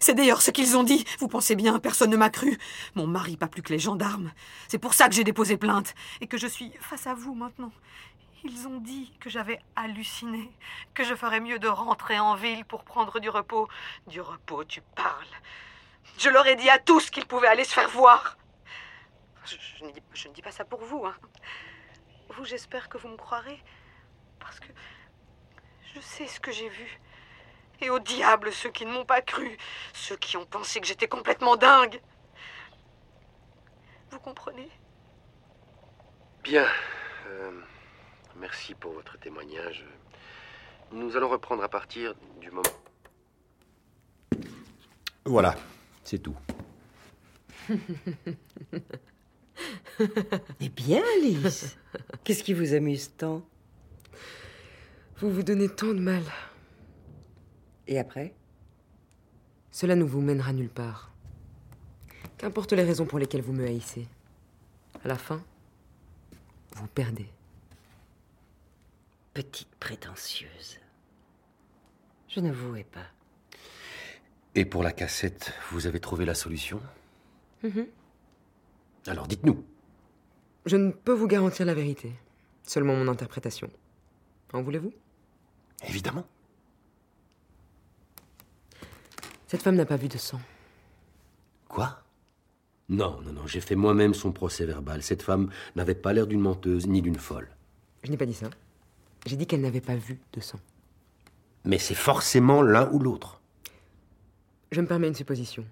C'est 0.00 0.14
d'ailleurs 0.14 0.42
ce 0.42 0.50
qu'ils 0.50 0.76
ont 0.76 0.82
dit. 0.82 1.04
Vous 1.18 1.28
pensez 1.28 1.56
bien, 1.56 1.78
personne 1.78 2.10
ne 2.10 2.16
m'a 2.16 2.30
cru. 2.30 2.58
Mon 2.94 3.06
mari, 3.06 3.36
pas 3.36 3.48
plus 3.48 3.62
que 3.62 3.72
les 3.72 3.78
gendarmes. 3.78 4.32
C'est 4.68 4.78
pour 4.78 4.94
ça 4.94 5.08
que 5.08 5.14
j'ai 5.14 5.24
déposé 5.24 5.56
plainte 5.56 5.94
et 6.20 6.26
que 6.26 6.38
je 6.38 6.46
suis 6.46 6.72
face 6.80 7.06
à 7.06 7.14
vous 7.14 7.34
maintenant. 7.34 7.72
Ils 8.44 8.68
ont 8.68 8.78
dit 8.78 9.12
que 9.18 9.28
j'avais 9.28 9.58
halluciné, 9.74 10.52
que 10.94 11.02
je 11.02 11.14
ferais 11.14 11.40
mieux 11.40 11.58
de 11.58 11.68
rentrer 11.68 12.18
en 12.18 12.36
ville 12.36 12.64
pour 12.64 12.84
prendre 12.84 13.18
du 13.18 13.28
repos. 13.28 13.68
Du 14.06 14.20
repos, 14.20 14.64
tu 14.64 14.82
parles. 14.94 15.26
Je 16.18 16.28
leur 16.28 16.46
ai 16.46 16.54
dit 16.54 16.70
à 16.70 16.78
tous 16.78 17.10
qu'ils 17.10 17.26
pouvaient 17.26 17.48
aller 17.48 17.64
se 17.64 17.72
faire 17.72 17.88
voir. 17.90 18.36
Je, 19.46 19.56
je 19.78 19.84
ne, 19.84 19.92
dis, 19.92 20.02
je 20.14 20.28
ne 20.28 20.34
dis 20.34 20.42
pas 20.42 20.50
ça 20.50 20.64
pour 20.64 20.80
vous. 20.80 21.06
Hein. 21.06 21.16
Vous, 22.30 22.44
j'espère 22.44 22.88
que 22.88 22.98
vous 22.98 23.08
me 23.08 23.16
croirez. 23.16 23.62
Parce 24.40 24.60
que 24.60 24.66
je 25.94 26.00
sais 26.00 26.26
ce 26.26 26.40
que 26.40 26.52
j'ai 26.52 26.68
vu. 26.68 27.00
Et 27.80 27.90
au 27.90 27.98
diable 27.98 28.52
ceux 28.52 28.70
qui 28.70 28.86
ne 28.86 28.92
m'ont 28.92 29.04
pas 29.04 29.22
cru, 29.22 29.56
ceux 29.92 30.16
qui 30.16 30.36
ont 30.36 30.46
pensé 30.46 30.80
que 30.80 30.86
j'étais 30.86 31.08
complètement 31.08 31.56
dingue. 31.56 32.00
Vous 34.10 34.18
comprenez? 34.20 34.70
Bien. 36.42 36.66
Euh, 37.26 37.60
merci 38.36 38.74
pour 38.74 38.92
votre 38.92 39.18
témoignage. 39.18 39.84
Nous 40.92 41.16
allons 41.16 41.28
reprendre 41.28 41.62
à 41.62 41.68
partir 41.68 42.14
du 42.40 42.50
moment. 42.50 42.62
Voilà, 45.24 45.54
c'est 46.04 46.20
tout. 46.20 46.36
Eh 50.60 50.68
bien, 50.68 51.02
Alice, 51.16 51.76
qu'est-ce 52.24 52.42
qui 52.42 52.52
vous 52.52 52.74
amuse 52.74 53.10
tant? 53.16 53.42
Vous 55.18 55.30
vous 55.30 55.42
donnez 55.42 55.68
tant 55.68 55.94
de 55.94 56.00
mal. 56.00 56.22
Et 57.86 57.98
après? 57.98 58.34
Cela 59.70 59.94
ne 59.96 60.04
vous 60.04 60.20
mènera 60.20 60.52
nulle 60.52 60.68
part. 60.68 61.12
Qu'importe 62.38 62.72
les 62.72 62.82
raisons 62.82 63.06
pour 63.06 63.18
lesquelles 63.18 63.42
vous 63.42 63.52
me 63.52 63.66
haïssez. 63.66 64.06
À 65.04 65.08
la 65.08 65.16
fin, 65.16 65.42
vous 66.72 66.86
perdez. 66.88 67.28
Petite 69.32 69.74
prétentieuse. 69.76 70.78
Je 72.28 72.40
ne 72.40 72.50
vous 72.52 72.76
hais 72.76 72.84
pas. 72.84 73.06
Et 74.54 74.64
pour 74.64 74.82
la 74.82 74.92
cassette, 74.92 75.52
vous 75.70 75.86
avez 75.86 76.00
trouvé 76.00 76.24
la 76.24 76.34
solution? 76.34 76.80
Mhm. 77.62 77.86
Alors 79.06 79.26
dites-nous. 79.26 79.64
Je 80.64 80.76
ne 80.76 80.90
peux 80.90 81.12
vous 81.12 81.28
garantir 81.28 81.64
la 81.64 81.74
vérité, 81.74 82.12
seulement 82.64 82.96
mon 82.96 83.08
interprétation. 83.08 83.70
En 84.52 84.62
voulez-vous? 84.62 84.92
Évidemment. 85.88 86.26
Cette 89.46 89.62
femme 89.62 89.76
n'a 89.76 89.86
pas 89.86 89.96
vu 89.96 90.08
de 90.08 90.18
sang. 90.18 90.40
Quoi? 91.68 92.02
Non, 92.88 93.20
non, 93.22 93.32
non, 93.32 93.46
j'ai 93.46 93.60
fait 93.60 93.76
moi-même 93.76 94.14
son 94.14 94.32
procès 94.32 94.64
verbal. 94.64 95.02
Cette 95.02 95.22
femme 95.22 95.50
n'avait 95.76 95.94
pas 95.94 96.12
l'air 96.12 96.26
d'une 96.26 96.40
menteuse 96.40 96.86
ni 96.86 97.02
d'une 97.02 97.18
folle. 97.18 97.48
Je 98.02 98.10
n'ai 98.10 98.16
pas 98.16 98.26
dit 98.26 98.34
ça. 98.34 98.50
J'ai 99.24 99.36
dit 99.36 99.46
qu'elle 99.46 99.60
n'avait 99.60 99.80
pas 99.80 99.96
vu 99.96 100.20
de 100.32 100.40
sang. 100.40 100.58
Mais 101.64 101.78
c'est 101.78 101.94
forcément 101.94 102.62
l'un 102.62 102.90
ou 102.92 102.98
l'autre. 102.98 103.40
Je 104.70 104.80
me 104.80 104.86
permets 104.86 105.08
une 105.08 105.14
supposition. 105.14 105.64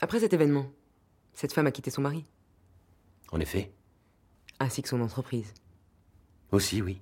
Après 0.00 0.20
cet 0.20 0.32
événement, 0.32 0.66
cette 1.34 1.52
femme 1.52 1.66
a 1.66 1.72
quitté 1.72 1.90
son 1.90 2.02
mari, 2.02 2.24
En 3.32 3.40
effet. 3.40 3.72
ainsi 4.60 4.82
que 4.82 4.88
son 4.88 5.00
entreprise. 5.00 5.52
Aussi, 6.52 6.80
oui. 6.82 7.00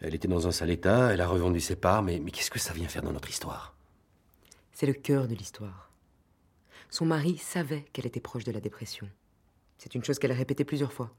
Elle 0.00 0.14
était 0.14 0.28
dans 0.28 0.46
un 0.46 0.52
sale 0.52 0.70
état, 0.70 1.12
elle 1.12 1.20
a 1.20 1.28
revendu 1.28 1.60
ses 1.60 1.76
parts, 1.76 2.02
mais, 2.02 2.18
mais 2.18 2.30
qu'est-ce 2.30 2.50
que 2.50 2.58
ça 2.58 2.72
vient 2.72 2.88
faire 2.88 3.02
dans 3.02 3.12
notre 3.12 3.30
histoire? 3.30 3.74
C'est 4.72 4.86
le 4.86 4.92
cœur 4.94 5.28
de 5.28 5.34
l'histoire. 5.34 5.90
Son 6.90 7.06
mari 7.06 7.38
savait 7.38 7.84
qu'elle 7.92 8.06
était 8.06 8.20
proche 8.20 8.44
de 8.44 8.52
la 8.52 8.60
dépression. 8.60 9.08
C'est 9.78 9.94
une 9.94 10.04
chose 10.04 10.18
qu'elle 10.18 10.32
a 10.32 10.34
répétée 10.36 10.64
plusieurs 10.64 10.92
fois. 10.92 11.10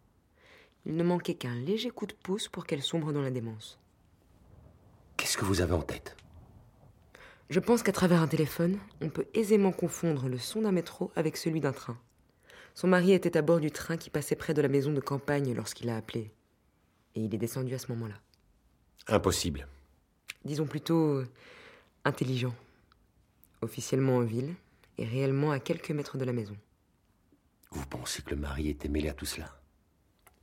Il 0.85 0.95
ne 0.95 1.03
manquait 1.03 1.35
qu'un 1.35 1.55
léger 1.55 1.89
coup 1.89 2.05
de 2.05 2.13
pouce 2.13 2.49
pour 2.49 2.65
qu'elle 2.65 2.83
sombre 2.83 3.13
dans 3.13 3.21
la 3.21 3.31
démence. 3.31 3.79
Qu'est-ce 5.17 5.37
que 5.37 5.45
vous 5.45 5.61
avez 5.61 5.73
en 5.73 5.81
tête? 5.81 6.15
Je 7.53 7.59
pense 7.59 7.83
qu'à 7.83 7.91
travers 7.91 8.19
un 8.19 8.27
téléphone, 8.27 8.79
on 8.99 9.09
peut 9.09 9.27
aisément 9.35 9.71
confondre 9.71 10.27
le 10.27 10.39
son 10.39 10.63
d'un 10.63 10.71
métro 10.71 11.11
avec 11.15 11.37
celui 11.37 11.59
d'un 11.59 11.71
train. 11.71 11.99
Son 12.73 12.87
mari 12.87 13.11
était 13.11 13.37
à 13.37 13.43
bord 13.43 13.59
du 13.59 13.69
train 13.69 13.95
qui 13.95 14.09
passait 14.09 14.35
près 14.35 14.55
de 14.55 14.61
la 14.63 14.69
maison 14.69 14.91
de 14.91 14.99
campagne 14.99 15.53
lorsqu'il 15.53 15.87
a 15.89 15.95
appelé. 15.95 16.31
Et 17.13 17.21
il 17.21 17.35
est 17.35 17.37
descendu 17.37 17.75
à 17.75 17.77
ce 17.77 17.91
moment-là. 17.91 18.15
Impossible. 19.07 19.67
Disons 20.43 20.65
plutôt 20.65 21.19
euh, 21.19 21.27
intelligent. 22.05 22.55
Officiellement 23.61 24.15
en 24.15 24.21
ville 24.21 24.55
et 24.97 25.05
réellement 25.05 25.51
à 25.51 25.59
quelques 25.59 25.91
mètres 25.91 26.17
de 26.17 26.25
la 26.25 26.33
maison. 26.33 26.57
Vous 27.69 27.85
pensez 27.85 28.23
que 28.23 28.31
le 28.31 28.41
mari 28.41 28.69
était 28.69 28.89
mêlé 28.89 29.09
à 29.09 29.13
tout 29.13 29.27
cela? 29.27 29.61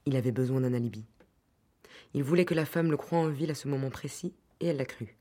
Il 0.06 0.14
avait 0.14 0.30
besoin 0.30 0.60
d'un 0.60 0.74
alibi. 0.74 1.04
Il 2.14 2.22
voulait 2.22 2.44
que 2.44 2.54
la 2.54 2.66
femme 2.66 2.92
le 2.92 2.96
croie 2.96 3.18
en 3.18 3.30
ville 3.30 3.50
à 3.50 3.56
ce 3.56 3.66
moment 3.66 3.90
précis, 3.90 4.32
et 4.60 4.66
elle 4.66 4.76
l'a 4.76 4.84
cru. 4.84 5.16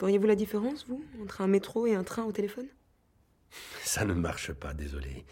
Feriez-vous 0.00 0.28
la 0.28 0.34
différence, 0.34 0.86
vous, 0.88 1.04
entre 1.22 1.42
un 1.42 1.46
métro 1.46 1.86
et 1.86 1.94
un 1.94 2.04
train 2.04 2.24
au 2.24 2.32
téléphone? 2.32 2.66
Ça 3.82 4.06
ne 4.06 4.14
marche 4.14 4.50
pas, 4.50 4.72
désolé. 4.72 5.26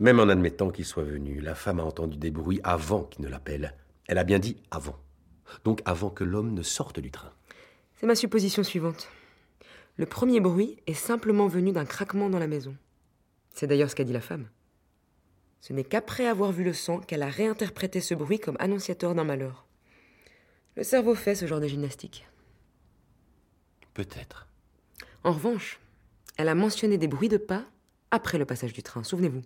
Même 0.00 0.18
en 0.18 0.28
admettant 0.28 0.70
qu'il 0.70 0.84
soit 0.84 1.04
venu, 1.04 1.38
la 1.38 1.54
femme 1.54 1.78
a 1.78 1.84
entendu 1.84 2.16
des 2.16 2.32
bruits 2.32 2.58
avant 2.64 3.04
qu'il 3.04 3.24
ne 3.24 3.30
l'appelle. 3.30 3.76
Elle 4.08 4.18
a 4.18 4.24
bien 4.24 4.40
dit 4.40 4.56
avant. 4.72 4.98
Donc 5.62 5.82
avant 5.84 6.10
que 6.10 6.24
l'homme 6.24 6.52
ne 6.52 6.62
sorte 6.62 6.98
du 6.98 7.12
train. 7.12 7.30
C'est 7.94 8.08
ma 8.08 8.16
supposition 8.16 8.64
suivante. 8.64 9.08
Le 9.98 10.06
premier 10.06 10.40
bruit 10.40 10.82
est 10.88 10.92
simplement 10.92 11.46
venu 11.46 11.70
d'un 11.70 11.84
craquement 11.84 12.28
dans 12.28 12.40
la 12.40 12.48
maison. 12.48 12.74
C'est 13.54 13.68
d'ailleurs 13.68 13.88
ce 13.88 13.94
qu'a 13.94 14.02
dit 14.02 14.12
la 14.12 14.20
femme. 14.20 14.48
Ce 15.60 15.72
n'est 15.72 15.84
qu'après 15.84 16.26
avoir 16.26 16.50
vu 16.50 16.64
le 16.64 16.72
sang 16.72 16.98
qu'elle 16.98 17.22
a 17.22 17.30
réinterprété 17.30 18.00
ce 18.00 18.14
bruit 18.14 18.40
comme 18.40 18.56
annonciateur 18.58 19.14
d'un 19.14 19.22
malheur. 19.22 19.64
Le 20.74 20.82
cerveau 20.82 21.14
fait 21.14 21.36
ce 21.36 21.46
genre 21.46 21.60
de 21.60 21.68
gymnastique. 21.68 22.26
Peut-être. 23.96 24.46
En 25.24 25.32
revanche, 25.32 25.80
elle 26.36 26.50
a 26.50 26.54
mentionné 26.54 26.98
des 26.98 27.08
bruits 27.08 27.30
de 27.30 27.38
pas 27.38 27.64
après 28.10 28.36
le 28.36 28.44
passage 28.44 28.74
du 28.74 28.82
train, 28.82 29.02
souvenez-vous. 29.02 29.40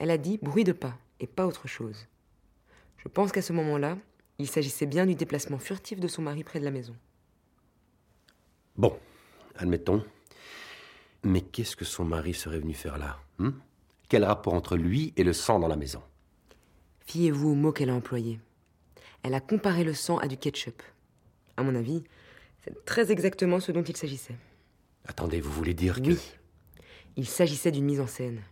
Elle 0.00 0.10
a 0.10 0.18
dit 0.18 0.36
bruit 0.42 0.64
de 0.64 0.72
pas 0.72 0.98
et 1.20 1.28
pas 1.28 1.46
autre 1.46 1.68
chose. 1.68 2.08
Je 2.96 3.06
pense 3.06 3.30
qu'à 3.30 3.40
ce 3.40 3.52
moment-là, 3.52 3.96
il 4.38 4.48
s'agissait 4.48 4.86
bien 4.86 5.06
du 5.06 5.14
déplacement 5.14 5.60
furtif 5.60 6.00
de 6.00 6.08
son 6.08 6.22
mari 6.22 6.42
près 6.42 6.58
de 6.58 6.64
la 6.64 6.72
maison. 6.72 6.96
Bon, 8.76 8.98
admettons. 9.54 10.04
Mais 11.22 11.42
qu'est-ce 11.42 11.76
que 11.76 11.84
son 11.84 12.04
mari 12.04 12.34
serait 12.34 12.58
venu 12.58 12.74
faire 12.74 12.98
là 12.98 13.20
hein? 13.38 13.54
Quel 14.08 14.24
rapport 14.24 14.54
entre 14.54 14.76
lui 14.76 15.12
et 15.16 15.22
le 15.22 15.32
sang 15.32 15.60
dans 15.60 15.68
la 15.68 15.76
maison? 15.76 16.02
Fiez-vous 17.06 17.50
aux 17.50 17.54
mots 17.54 17.72
qu'elle 17.72 17.90
a 17.90 17.94
employés. 17.94 18.40
Elle 19.22 19.34
a 19.34 19.40
comparé 19.40 19.84
le 19.84 19.94
sang 19.94 20.18
à 20.18 20.26
du 20.26 20.36
ketchup. 20.36 20.82
À 21.56 21.62
mon 21.62 21.76
avis, 21.76 22.02
c'est 22.68 22.84
très 22.84 23.10
exactement 23.10 23.60
ce 23.60 23.72
dont 23.72 23.82
il 23.82 23.96
s'agissait. 23.96 24.36
Attendez, 25.06 25.40
vous 25.40 25.50
voulez 25.50 25.72
dire 25.72 26.02
que... 26.02 26.08
Oui, 26.08 26.20
il 27.16 27.26
s'agissait 27.26 27.70
d'une 27.70 27.86
mise 27.86 28.00
en 28.00 28.06
scène. 28.06 28.42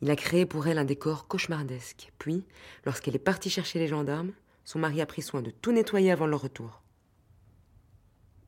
Il 0.00 0.10
a 0.10 0.16
créé 0.16 0.46
pour 0.46 0.66
elle 0.66 0.78
un 0.78 0.84
décor 0.84 1.28
cauchemardesque. 1.28 2.10
Puis, 2.18 2.44
lorsqu'elle 2.86 3.16
est 3.16 3.18
partie 3.18 3.50
chercher 3.50 3.78
les 3.78 3.88
gendarmes, 3.88 4.32
son 4.64 4.78
mari 4.78 5.02
a 5.02 5.06
pris 5.06 5.22
soin 5.22 5.42
de 5.42 5.50
tout 5.50 5.72
nettoyer 5.72 6.10
avant 6.10 6.26
leur 6.26 6.40
retour. 6.40 6.82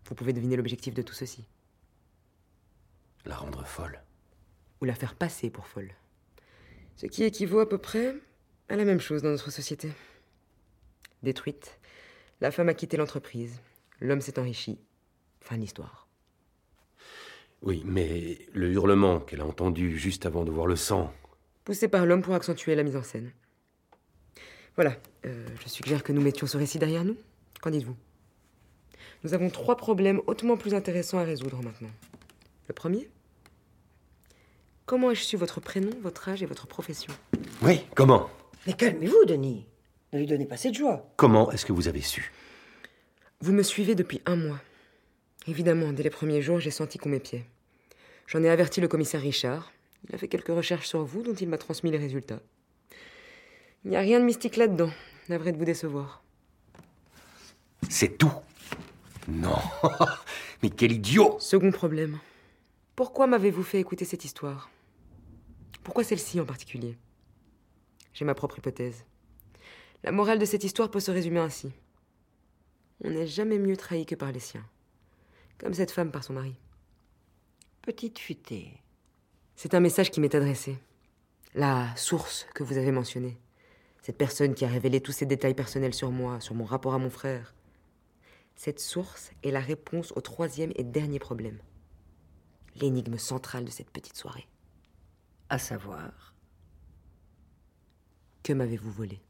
Vous 0.06 0.14
pouvez 0.14 0.32
deviner 0.32 0.56
l'objectif 0.56 0.94
de 0.94 1.02
tout 1.02 1.14
ceci. 1.14 1.44
La 3.26 3.36
rendre 3.36 3.66
folle. 3.66 4.00
Ou 4.80 4.86
la 4.86 4.94
faire 4.94 5.14
passer 5.14 5.50
pour 5.50 5.66
folle. 5.66 5.92
Ce 6.96 7.06
qui 7.06 7.24
équivaut 7.24 7.60
à 7.60 7.68
peu 7.68 7.78
près 7.78 8.16
à 8.70 8.76
la 8.76 8.84
même 8.84 9.00
chose 9.00 9.22
dans 9.22 9.30
notre 9.30 9.50
société. 9.50 9.92
Détruite, 11.22 11.78
la 12.40 12.50
femme 12.50 12.70
a 12.70 12.74
quitté 12.74 12.96
l'entreprise. 12.96 13.60
L'homme 14.00 14.20
s'est 14.20 14.38
enrichi. 14.38 14.78
Fin 15.40 15.56
de 15.56 15.62
l'histoire. 15.62 16.08
Oui, 17.62 17.82
mais 17.84 18.38
le 18.52 18.70
hurlement 18.70 19.20
qu'elle 19.20 19.42
a 19.42 19.46
entendu 19.46 19.98
juste 19.98 20.24
avant 20.26 20.44
de 20.44 20.50
voir 20.50 20.66
le 20.66 20.76
sang. 20.76 21.12
Poussé 21.64 21.88
par 21.88 22.06
l'homme 22.06 22.22
pour 22.22 22.34
accentuer 22.34 22.74
la 22.74 22.82
mise 22.82 22.96
en 22.96 23.02
scène. 23.02 23.32
Voilà, 24.76 24.96
euh, 25.26 25.46
je 25.62 25.68
suggère 25.68 26.02
que 26.02 26.12
nous 26.12 26.22
mettions 26.22 26.46
ce 26.46 26.56
récit 26.56 26.78
derrière 26.78 27.04
nous. 27.04 27.16
Qu'en 27.60 27.70
dites-vous? 27.70 27.96
Nous 29.24 29.34
avons 29.34 29.50
trois 29.50 29.76
problèmes 29.76 30.22
hautement 30.26 30.56
plus 30.56 30.72
intéressants 30.72 31.18
à 31.18 31.24
résoudre 31.24 31.62
maintenant. 31.62 31.90
Le 32.68 32.74
premier? 32.74 33.10
Comment 34.86 35.10
ai-je 35.10 35.22
su 35.22 35.36
votre 35.36 35.60
prénom, 35.60 35.90
votre 36.00 36.28
âge 36.30 36.42
et 36.42 36.46
votre 36.46 36.66
profession? 36.66 37.12
Oui, 37.62 37.82
comment? 37.94 38.30
Mais 38.66 38.72
calmez-vous, 38.72 39.26
Denis. 39.26 39.66
Ne 40.12 40.18
lui 40.18 40.26
donnez 40.26 40.46
pas 40.46 40.56
cette 40.56 40.74
joie. 40.74 41.12
Comment 41.16 41.52
est-ce 41.52 41.66
que 41.66 41.72
vous 41.72 41.88
avez 41.88 42.00
su? 42.00 42.32
Vous 43.42 43.52
me 43.52 43.62
suivez 43.62 43.94
depuis 43.94 44.20
un 44.26 44.36
mois. 44.36 44.60
Évidemment, 45.46 45.94
dès 45.94 46.02
les 46.02 46.10
premiers 46.10 46.42
jours, 46.42 46.60
j'ai 46.60 46.70
senti 46.70 46.98
qu'on 46.98 47.08
m'épiait. 47.08 47.46
J'en 48.26 48.42
ai 48.42 48.50
averti 48.50 48.82
le 48.82 48.88
commissaire 48.88 49.22
Richard. 49.22 49.72
Il 50.06 50.14
a 50.14 50.18
fait 50.18 50.28
quelques 50.28 50.48
recherches 50.48 50.88
sur 50.88 51.02
vous 51.04 51.22
dont 51.22 51.32
il 51.32 51.48
m'a 51.48 51.56
transmis 51.56 51.90
les 51.90 51.96
résultats. 51.96 52.40
Il 53.84 53.92
n'y 53.92 53.96
a 53.96 54.00
rien 54.00 54.20
de 54.20 54.26
mystique 54.26 54.56
là-dedans. 54.56 54.90
Navré 55.30 55.52
de 55.52 55.56
vous 55.56 55.64
décevoir. 55.64 56.22
C'est 57.88 58.18
tout 58.18 58.32
Non 59.26 59.56
Mais 60.62 60.68
quel 60.68 60.92
idiot 60.92 61.38
Second 61.40 61.70
problème. 61.70 62.18
Pourquoi 62.94 63.26
m'avez-vous 63.26 63.62
fait 63.62 63.80
écouter 63.80 64.04
cette 64.04 64.26
histoire? 64.26 64.68
Pourquoi 65.82 66.04
celle-ci 66.04 66.40
en 66.40 66.44
particulier? 66.44 66.98
J'ai 68.12 68.26
ma 68.26 68.34
propre 68.34 68.58
hypothèse. 68.58 69.06
La 70.04 70.12
morale 70.12 70.38
de 70.38 70.44
cette 70.44 70.64
histoire 70.64 70.90
peut 70.90 71.00
se 71.00 71.10
résumer 71.10 71.40
ainsi. 71.40 71.72
On 73.02 73.10
n'est 73.10 73.26
jamais 73.26 73.58
mieux 73.58 73.76
trahi 73.76 74.04
que 74.04 74.14
par 74.14 74.30
les 74.30 74.40
siens. 74.40 74.66
Comme 75.58 75.74
cette 75.74 75.90
femme 75.90 76.10
par 76.10 76.22
son 76.22 76.34
mari. 76.34 76.54
Petite 77.82 78.18
futée. 78.18 78.72
C'est 79.56 79.74
un 79.74 79.80
message 79.80 80.10
qui 80.10 80.20
m'est 80.20 80.34
adressé. 80.34 80.78
La 81.54 81.94
source 81.96 82.46
que 82.54 82.62
vous 82.62 82.76
avez 82.76 82.92
mentionnée. 82.92 83.38
Cette 84.02 84.18
personne 84.18 84.54
qui 84.54 84.64
a 84.64 84.68
révélé 84.68 85.00
tous 85.00 85.12
ces 85.12 85.26
détails 85.26 85.54
personnels 85.54 85.94
sur 85.94 86.10
moi, 86.10 86.40
sur 86.40 86.54
mon 86.54 86.64
rapport 86.64 86.94
à 86.94 86.98
mon 86.98 87.10
frère. 87.10 87.54
Cette 88.54 88.80
source 88.80 89.32
est 89.42 89.50
la 89.50 89.60
réponse 89.60 90.12
au 90.16 90.20
troisième 90.20 90.72
et 90.76 90.84
dernier 90.84 91.18
problème. 91.18 91.58
L'énigme 92.76 93.18
centrale 93.18 93.64
de 93.64 93.70
cette 93.70 93.90
petite 93.90 94.16
soirée. 94.16 94.46
À 95.48 95.58
savoir. 95.58 96.34
Que 98.42 98.52
m'avez-vous 98.52 98.92
volé 98.92 99.20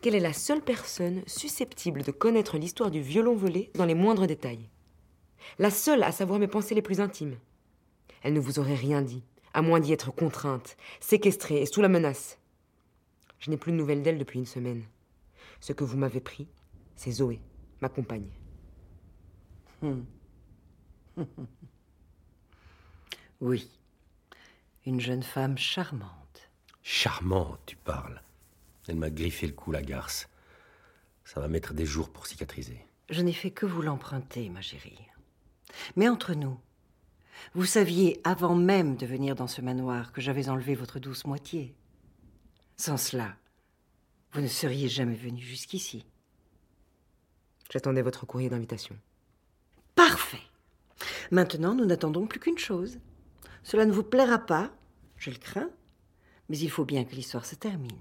Quelle 0.00 0.14
est 0.14 0.20
la 0.20 0.32
seule 0.32 0.62
personne 0.62 1.22
susceptible 1.26 2.04
de 2.04 2.12
connaître 2.12 2.56
l'histoire 2.56 2.90
du 2.90 3.00
violon 3.00 3.34
volé 3.34 3.72
dans 3.74 3.84
les 3.84 3.96
moindres 3.96 4.28
détails 4.28 4.68
La 5.58 5.70
seule 5.70 6.04
à 6.04 6.12
savoir 6.12 6.38
mes 6.38 6.46
pensées 6.46 6.76
les 6.76 6.82
plus 6.82 7.00
intimes. 7.00 7.36
Elle 8.22 8.32
ne 8.32 8.40
vous 8.40 8.60
aurait 8.60 8.76
rien 8.76 9.02
dit, 9.02 9.24
à 9.54 9.60
moins 9.60 9.80
d'y 9.80 9.92
être 9.92 10.14
contrainte, 10.14 10.76
séquestrée 11.00 11.62
et 11.62 11.66
sous 11.66 11.82
la 11.82 11.88
menace. 11.88 12.38
Je 13.40 13.50
n'ai 13.50 13.56
plus 13.56 13.72
de 13.72 13.76
nouvelles 13.76 14.02
d'elle 14.02 14.18
depuis 14.18 14.38
une 14.38 14.46
semaine. 14.46 14.84
Ce 15.60 15.72
que 15.72 15.82
vous 15.82 15.96
m'avez 15.96 16.20
pris, 16.20 16.46
c'est 16.94 17.10
Zoé, 17.10 17.40
ma 17.80 17.88
compagne. 17.88 18.30
Hmm. 19.82 20.02
oui, 23.40 23.68
une 24.86 25.00
jeune 25.00 25.24
femme 25.24 25.58
charmante. 25.58 26.50
Charmante, 26.82 27.60
tu 27.66 27.76
parles. 27.76 28.22
Elle 28.88 28.96
m'a 28.96 29.10
griffé 29.10 29.46
le 29.46 29.52
cou, 29.52 29.70
la 29.70 29.82
garce. 29.82 30.28
Ça 31.24 31.40
va 31.40 31.48
mettre 31.48 31.74
des 31.74 31.84
jours 31.84 32.10
pour 32.10 32.26
cicatriser. 32.26 32.84
Je 33.10 33.20
n'ai 33.20 33.34
fait 33.34 33.50
que 33.50 33.66
vous 33.66 33.82
l'emprunter, 33.82 34.48
ma 34.48 34.62
chérie. 34.62 34.98
Mais 35.94 36.08
entre 36.08 36.32
nous, 36.34 36.58
vous 37.54 37.66
saviez 37.66 38.20
avant 38.24 38.54
même 38.54 38.96
de 38.96 39.06
venir 39.06 39.34
dans 39.34 39.46
ce 39.46 39.60
manoir 39.60 40.12
que 40.12 40.22
j'avais 40.22 40.48
enlevé 40.48 40.74
votre 40.74 40.98
douce 40.98 41.26
moitié. 41.26 41.74
Sans 42.76 42.96
cela, 42.96 43.36
vous 44.32 44.40
ne 44.40 44.48
seriez 44.48 44.88
jamais 44.88 45.14
venu 45.14 45.40
jusqu'ici. 45.40 46.06
J'attendais 47.70 48.02
votre 48.02 48.24
courrier 48.24 48.48
d'invitation. 48.48 48.96
Parfait. 49.94 50.42
Maintenant, 51.30 51.74
nous 51.74 51.84
n'attendons 51.84 52.26
plus 52.26 52.40
qu'une 52.40 52.58
chose. 52.58 52.98
Cela 53.62 53.84
ne 53.84 53.92
vous 53.92 54.02
plaira 54.02 54.38
pas, 54.38 54.72
je 55.18 55.30
le 55.30 55.36
crains, 55.36 55.70
mais 56.48 56.58
il 56.58 56.70
faut 56.70 56.86
bien 56.86 57.04
que 57.04 57.14
l'histoire 57.14 57.44
se 57.44 57.54
termine. 57.54 58.00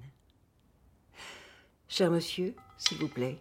Cher 1.90 2.12
monsieur, 2.12 2.54
s'il 2.78 2.98
vous 3.00 3.08
plaît. 3.08 3.40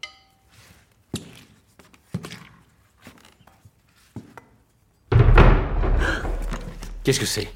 Qu'est-ce 7.03 7.21
que 7.21 7.27
c'est? 7.27 7.49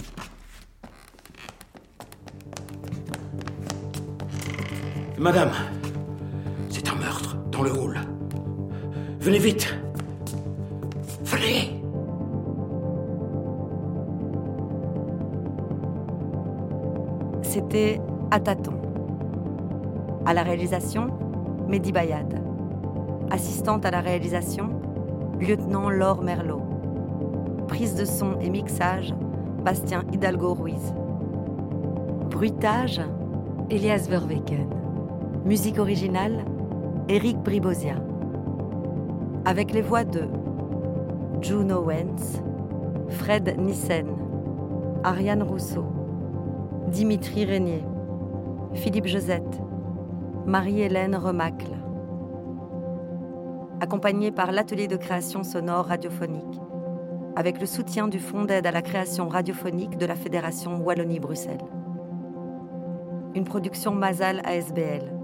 Madame, 5.17 5.53
c'est 6.71 6.89
un 6.89 6.95
meurtre 6.97 7.37
dans 7.51 7.63
le 7.63 7.73
hall. 7.73 8.01
Venez 9.21 9.39
vite. 9.39 9.75
Venez. 11.25 11.83
C'était 17.43 18.01
à 18.31 18.41
tâtons. 18.41 18.80
À 20.27 20.35
la 20.35 20.43
réalisation, 20.43 21.09
Mehdi 21.67 21.93
Bayad. 21.93 22.43
Assistante 23.31 23.87
à 23.87 23.91
la 23.91 24.01
réalisation, 24.01 24.69
lieutenant 25.41 25.89
Laure 25.89 26.23
Merlot. 26.23 26.61
Prise 27.69 27.95
de 27.95 28.05
son 28.05 28.39
et 28.39 28.51
mixage, 28.51 29.15
Bastien 29.65 30.05
Hidalgo 30.13 30.53
Ruiz. 30.53 30.93
Bruitage, 32.29 33.01
Elias 33.71 34.09
Verweken. 34.11 34.69
Musique 35.47 35.79
originale, 35.79 36.45
Eric 37.09 37.39
Bribosia. 37.39 37.95
Avec 39.47 39.73
les 39.73 39.83
voix 39.83 40.05
de 40.05 40.29
Juno 41.41 41.81
Wentz, 41.81 42.43
Fred 43.09 43.57
Nissen, 43.59 44.09
Ariane 45.03 45.43
Rousseau, 45.43 45.87
Dimitri 46.89 47.47
Régnier, 47.47 47.85
Philippe 48.75 49.07
Josette, 49.07 49.61
Marie-Hélène 50.47 51.17
Remacle. 51.17 51.77
Accompagné 53.81 54.31
par 54.33 54.53
l'atelier 54.53 54.89
de 54.89 54.97
création 54.97 55.43
sonore 55.43 55.87
radiophonique, 55.87 56.61
avec 57.37 57.61
le 57.61 57.67
soutien 57.67 58.09
du 58.09 58.19
Fonds 58.19 58.45
d'aide 58.45 58.67
à 58.67 58.71
la 58.71 58.83
création 58.83 59.29
radiophonique 59.29 59.99
de 59.99 60.07
la 60.07 60.17
Fédération 60.17 60.79
Wallonie-Bruxelles. 60.79 61.65
Une 63.35 63.45
production 63.45 63.95
Mazal 63.95 64.41
ASBL. 64.45 65.20